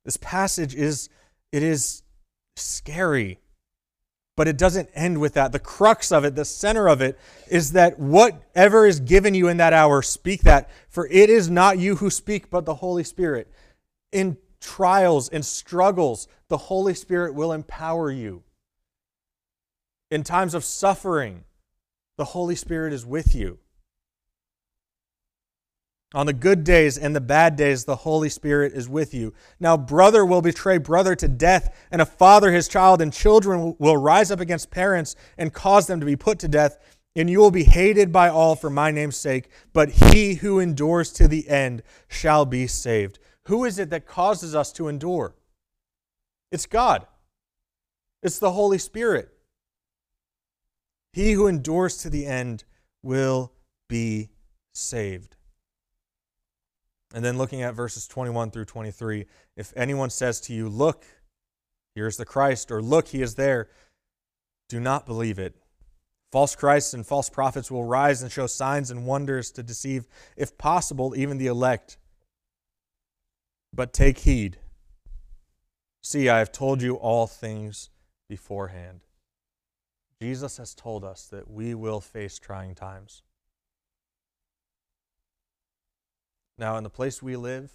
This 0.05 0.16
passage 0.16 0.74
is 0.74 1.09
it 1.53 1.62
is 1.62 2.03
scary 2.57 3.40
but 4.38 4.46
it 4.46 4.57
doesn't 4.57 4.88
end 4.94 5.18
with 5.18 5.35
that. 5.35 5.51
The 5.51 5.59
crux 5.59 6.12
of 6.12 6.24
it, 6.24 6.37
the 6.37 6.44
center 6.44 6.88
of 6.88 7.01
it, 7.01 7.18
is 7.48 7.72
that 7.72 7.98
whatever 7.98 8.87
is 8.87 9.01
given 9.01 9.35
you 9.35 9.48
in 9.48 9.57
that 9.57 9.72
hour, 9.72 10.01
speak 10.01 10.42
that. 10.42 10.70
For 10.88 11.09
it 11.09 11.29
is 11.29 11.51
not 11.51 11.81
you 11.81 11.96
who 11.96 12.09
speak, 12.09 12.48
but 12.48 12.64
the 12.64 12.77
Holy 12.77 13.03
Spirit. 13.03 13.51
In 14.12 14.37
trials 14.61 15.29
and 15.29 15.44
struggles, 15.44 16.29
the 16.46 16.57
Holy 16.57 16.94
Spirit 16.94 17.35
will 17.35 17.51
empower 17.51 18.12
you. 18.12 18.44
In 20.09 20.22
times 20.22 20.55
of 20.55 20.62
suffering, 20.62 21.42
the 22.16 22.27
Holy 22.27 22.55
Spirit 22.55 22.92
is 22.92 23.05
with 23.05 23.35
you. 23.35 23.59
On 26.14 26.25
the 26.25 26.33
good 26.33 26.64
days 26.64 26.97
and 26.97 27.14
the 27.14 27.21
bad 27.21 27.55
days, 27.57 27.85
the 27.85 27.97
Holy 27.97 28.31
Spirit 28.31 28.73
is 28.73 28.88
with 28.88 29.12
you. 29.12 29.35
Now, 29.61 29.77
brother 29.77 30.25
will 30.25 30.40
betray 30.40 30.79
brother 30.79 31.14
to 31.14 31.29
death, 31.29 31.87
and 31.90 32.01
a 32.01 32.07
father 32.07 32.51
his 32.51 32.66
child, 32.66 33.03
and 33.03 33.12
children 33.12 33.77
will 33.79 33.99
rise 33.99 34.31
up 34.31 34.40
against 34.40 34.71
parents 34.71 35.16
and 35.37 35.53
cause 35.53 35.87
them 35.87 36.01
to 36.01 36.07
be 36.07 36.16
put 36.16 36.38
to 36.38 36.49
death. 36.49 36.79
And 37.14 37.29
you 37.29 37.40
will 37.40 37.51
be 37.51 37.64
hated 37.64 38.11
by 38.11 38.31
all 38.31 38.57
for 38.57 38.71
my 38.71 38.90
name's 38.90 39.16
sake, 39.16 39.51
but 39.75 39.90
he 39.90 40.35
who 40.35 40.59
endures 40.61 41.12
to 41.14 41.29
the 41.29 41.49
end 41.49 41.83
shall 42.07 42.47
be 42.47 42.66
saved. 42.66 43.18
Who 43.49 43.64
is 43.64 43.79
it 43.79 43.90
that 43.90 44.07
causes 44.07 44.55
us 44.55 44.73
to 44.75 44.88
endure? 44.88 45.35
It's 46.51 46.66
God, 46.66 47.07
it's 48.23 48.38
the 48.38 48.53
Holy 48.53 48.79
Spirit. 48.79 49.29
He 51.12 51.33
who 51.33 51.49
endures 51.49 51.99
to 51.99 52.11
the 52.11 52.25
end 52.25 52.64
will 53.03 53.53
be 53.88 54.31
saved. 54.73 55.35
And 57.14 57.25
then 57.25 57.38
looking 57.38 57.62
at 57.62 57.75
verses 57.75 58.07
21 58.07 58.51
through 58.51 58.66
23, 58.66 59.27
if 59.57 59.73
anyone 59.77 60.11
says 60.11 60.40
to 60.42 60.53
you, 60.53 60.68
Look, 60.68 61.07
here's 61.94 62.16
the 62.16 62.27
Christ, 62.27 62.71
or 62.71 62.83
Look, 62.83 63.09
he 63.09 63.23
is 63.23 63.37
there, 63.37 63.68
do 64.68 64.79
not 64.79 65.07
believe 65.07 65.38
it. 65.38 65.57
False 66.31 66.55
Christs 66.55 66.92
and 66.92 67.07
false 67.07 67.31
prophets 67.31 67.71
will 67.71 67.85
rise 67.85 68.21
and 68.21 68.31
show 68.31 68.47
signs 68.47 68.90
and 68.90 69.07
wonders 69.07 69.51
to 69.53 69.62
deceive, 69.62 70.07
if 70.37 70.59
possible, 70.59 71.14
even 71.16 71.38
the 71.38 71.47
elect. 71.47 71.97
But 73.73 73.94
take 73.94 74.18
heed. 74.18 74.59
See, 76.03 76.29
I 76.29 76.38
have 76.38 76.53
told 76.53 76.83
you 76.83 76.97
all 76.97 77.27
things 77.27 77.88
beforehand. 78.29 79.01
Jesus 80.21 80.59
has 80.59 80.75
told 80.75 81.05
us 81.05 81.27
that 81.27 81.51
we 81.51 81.75
will 81.75 82.01
face 82.01 82.38
trying 82.38 82.75
times. 82.75 83.23
Now, 86.59 86.77
in 86.77 86.83
the 86.83 86.90
place 86.90 87.23
we 87.23 87.37
live, 87.37 87.71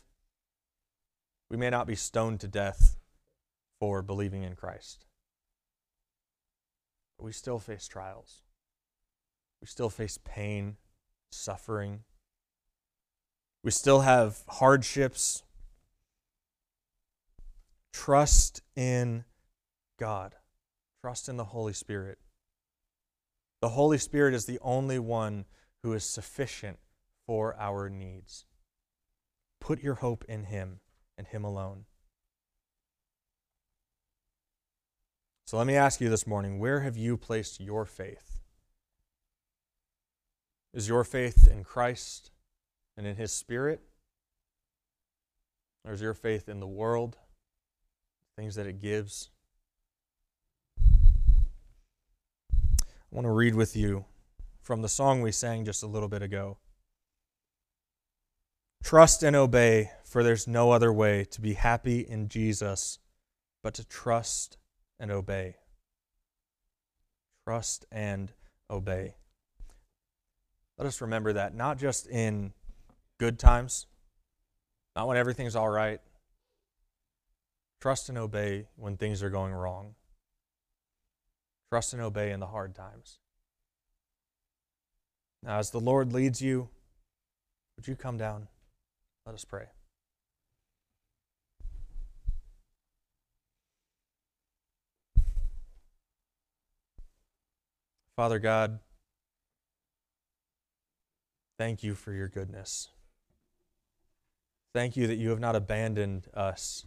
we 1.50 1.56
may 1.56 1.70
not 1.70 1.88
be 1.88 1.96
stoned 1.96 2.42
to 2.42 2.48
death 2.50 2.98
for 3.80 4.02
believing 4.02 4.44
in 4.44 4.56
Christ, 4.56 5.06
but 7.18 7.24
we 7.24 7.32
still 7.32 7.60
face 7.60 7.88
trials. 7.88 8.42
We 9.62 9.68
still 9.68 9.90
face 9.90 10.20
pain, 10.26 10.76
suffering. 11.32 12.04
We 13.64 13.72
still 13.72 14.02
have 14.02 14.40
hardships. 14.50 15.44
Trust 17.94 18.62
in 18.76 19.24
God. 19.98 20.36
Trust 21.02 21.30
in 21.30 21.38
the 21.38 21.46
Holy 21.46 21.72
Spirit. 21.72 22.18
The 23.62 23.70
Holy 23.70 23.98
Spirit 23.98 24.34
is 24.34 24.46
the 24.46 24.60
only 24.62 25.00
one 25.00 25.46
who 25.84 25.94
is 25.94 26.04
sufficient 26.04 26.80
for 27.26 27.56
our 27.58 27.90
needs. 27.90 28.46
Put 29.64 29.82
your 29.82 29.96
hope 29.96 30.26
in 30.28 30.44
Him 30.44 30.82
and 31.18 31.26
Him 31.26 31.46
alone. 31.46 31.86
So 35.48 35.58
let 35.58 35.66
me 35.66 35.78
ask 35.78 36.02
you 36.02 36.10
this 36.10 36.28
morning 36.28 36.60
where 36.60 36.82
have 36.82 36.98
you 36.98 37.16
placed 37.16 37.62
your 37.62 37.86
faith? 37.86 38.42
Is 40.74 40.90
your 40.90 41.06
faith 41.06 41.48
in 41.50 41.64
Christ 41.64 42.32
and 42.98 43.08
in 43.08 43.16
His 43.16 43.32
Spirit? 43.32 43.80
Or 45.86 45.94
is 45.94 46.02
your 46.02 46.14
faith 46.14 46.50
in 46.50 46.60
the 46.60 46.68
world, 46.68 47.16
things 48.36 48.56
that 48.56 48.68
it 48.68 48.82
gives? 48.82 49.30
I 52.78 52.84
want 53.12 53.28
to 53.28 53.32
read 53.32 53.56
with 53.56 53.78
you 53.78 54.04
from 54.62 54.82
the 54.82 54.90
song 54.90 55.22
we 55.22 55.32
sang 55.32 55.64
just 55.64 55.84
a 55.84 55.88
little 55.88 56.10
bit 56.10 56.22
ago. 56.22 56.58
Trust 58.84 59.24
and 59.24 59.34
obey, 59.34 59.92
for 60.04 60.24
there's 60.24 60.46
no 60.46 60.72
other 60.72 60.92
way 60.92 61.24
to 61.32 61.40
be 61.40 61.54
happy 61.54 62.02
in 62.02 62.28
Jesus 62.28 63.00
but 63.64 63.74
to 63.76 63.88
trust 63.88 64.58
and 65.00 65.10
obey. 65.10 65.56
Trust 67.48 67.86
and 67.92 68.34
obey. 68.70 69.16
Let 70.78 70.86
us 70.86 71.00
remember 71.00 71.32
that 71.34 71.56
not 71.56 71.80
just 71.80 72.08
in 72.08 72.52
good 73.20 73.40
times, 73.40 73.88
not 74.98 75.08
when 75.08 75.16
everything's 75.18 75.56
all 75.56 75.70
right. 75.70 76.02
Trust 77.80 78.10
and 78.10 78.18
obey 78.18 78.68
when 78.76 78.98
things 78.98 79.24
are 79.24 79.30
going 79.30 79.54
wrong. 79.54 79.96
Trust 81.72 81.94
and 81.94 82.02
obey 82.02 82.32
in 82.32 82.42
the 82.42 82.48
hard 82.48 82.76
times. 82.76 83.20
Now, 85.42 85.58
as 85.60 85.72
the 85.72 85.80
Lord 85.80 86.12
leads 86.12 86.42
you, 86.42 86.70
would 87.78 87.88
you 87.88 87.96
come 87.96 88.18
down? 88.18 88.50
Let 89.26 89.36
us 89.36 89.46
pray. 89.46 89.66
Father 98.16 98.38
God, 98.38 98.80
thank 101.58 101.84
you 101.84 101.96
for 101.96 102.14
your 102.14 102.28
goodness. 102.28 102.90
Thank 104.74 104.96
you 104.96 105.08
that 105.08 105.16
you 105.16 105.30
have 105.30 105.40
not 105.40 105.56
abandoned 105.56 106.28
us. 106.34 106.86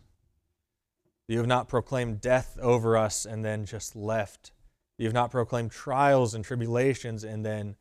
You 1.29 1.39
have 1.39 1.47
not 1.47 1.69
proclaimed 1.69 2.21
death 2.21 2.57
over 2.61 2.97
us 2.97 3.25
and 3.25 3.45
then 3.45 3.65
just 3.65 3.97
left. 3.97 4.53
You 4.99 5.07
have 5.07 5.15
not 5.15 5.31
proclaimed 5.31 5.73
trials 5.73 6.35
and 6.35 6.45
tribulations 6.45 7.25
and 7.25 7.45
then 7.45 7.77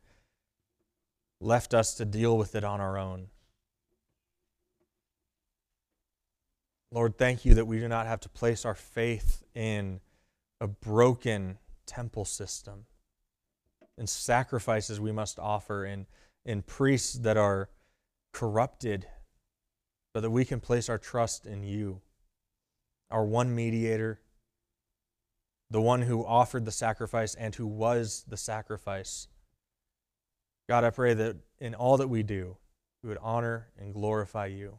left 1.40 1.72
us 1.72 1.94
to 1.94 2.04
deal 2.04 2.36
with 2.36 2.54
it 2.56 2.64
on 2.64 2.80
our 2.80 2.98
own. 2.98 3.28
Lord, 6.92 7.18
thank 7.18 7.44
you 7.44 7.54
that 7.54 7.66
we 7.66 7.78
do 7.78 7.88
not 7.88 8.06
have 8.06 8.20
to 8.20 8.28
place 8.28 8.64
our 8.64 8.74
faith 8.74 9.42
in 9.54 10.00
a 10.60 10.66
broken 10.66 11.58
temple 11.86 12.24
system, 12.24 12.86
and 13.98 14.08
sacrifices 14.08 15.00
we 15.00 15.12
must 15.12 15.38
offer, 15.38 15.84
and 15.84 16.06
in 16.44 16.62
priests 16.62 17.14
that 17.14 17.36
are 17.36 17.68
corrupted, 18.32 19.06
but 20.14 20.20
that 20.20 20.30
we 20.30 20.44
can 20.44 20.60
place 20.60 20.88
our 20.88 20.98
trust 20.98 21.46
in 21.46 21.62
you, 21.62 22.00
our 23.10 23.24
one 23.24 23.54
mediator 23.54 24.20
the 25.70 25.80
one 25.80 26.02
who 26.02 26.24
offered 26.24 26.64
the 26.64 26.72
sacrifice 26.72 27.34
and 27.34 27.54
who 27.54 27.66
was 27.66 28.24
the 28.28 28.36
sacrifice. 28.36 29.28
God, 30.68 30.84
I 30.84 30.90
pray 30.90 31.14
that 31.14 31.36
in 31.58 31.74
all 31.74 31.96
that 31.96 32.08
we 32.08 32.22
do, 32.22 32.56
we 33.02 33.08
would 33.08 33.18
honor 33.20 33.68
and 33.78 33.92
glorify 33.92 34.46
you. 34.46 34.78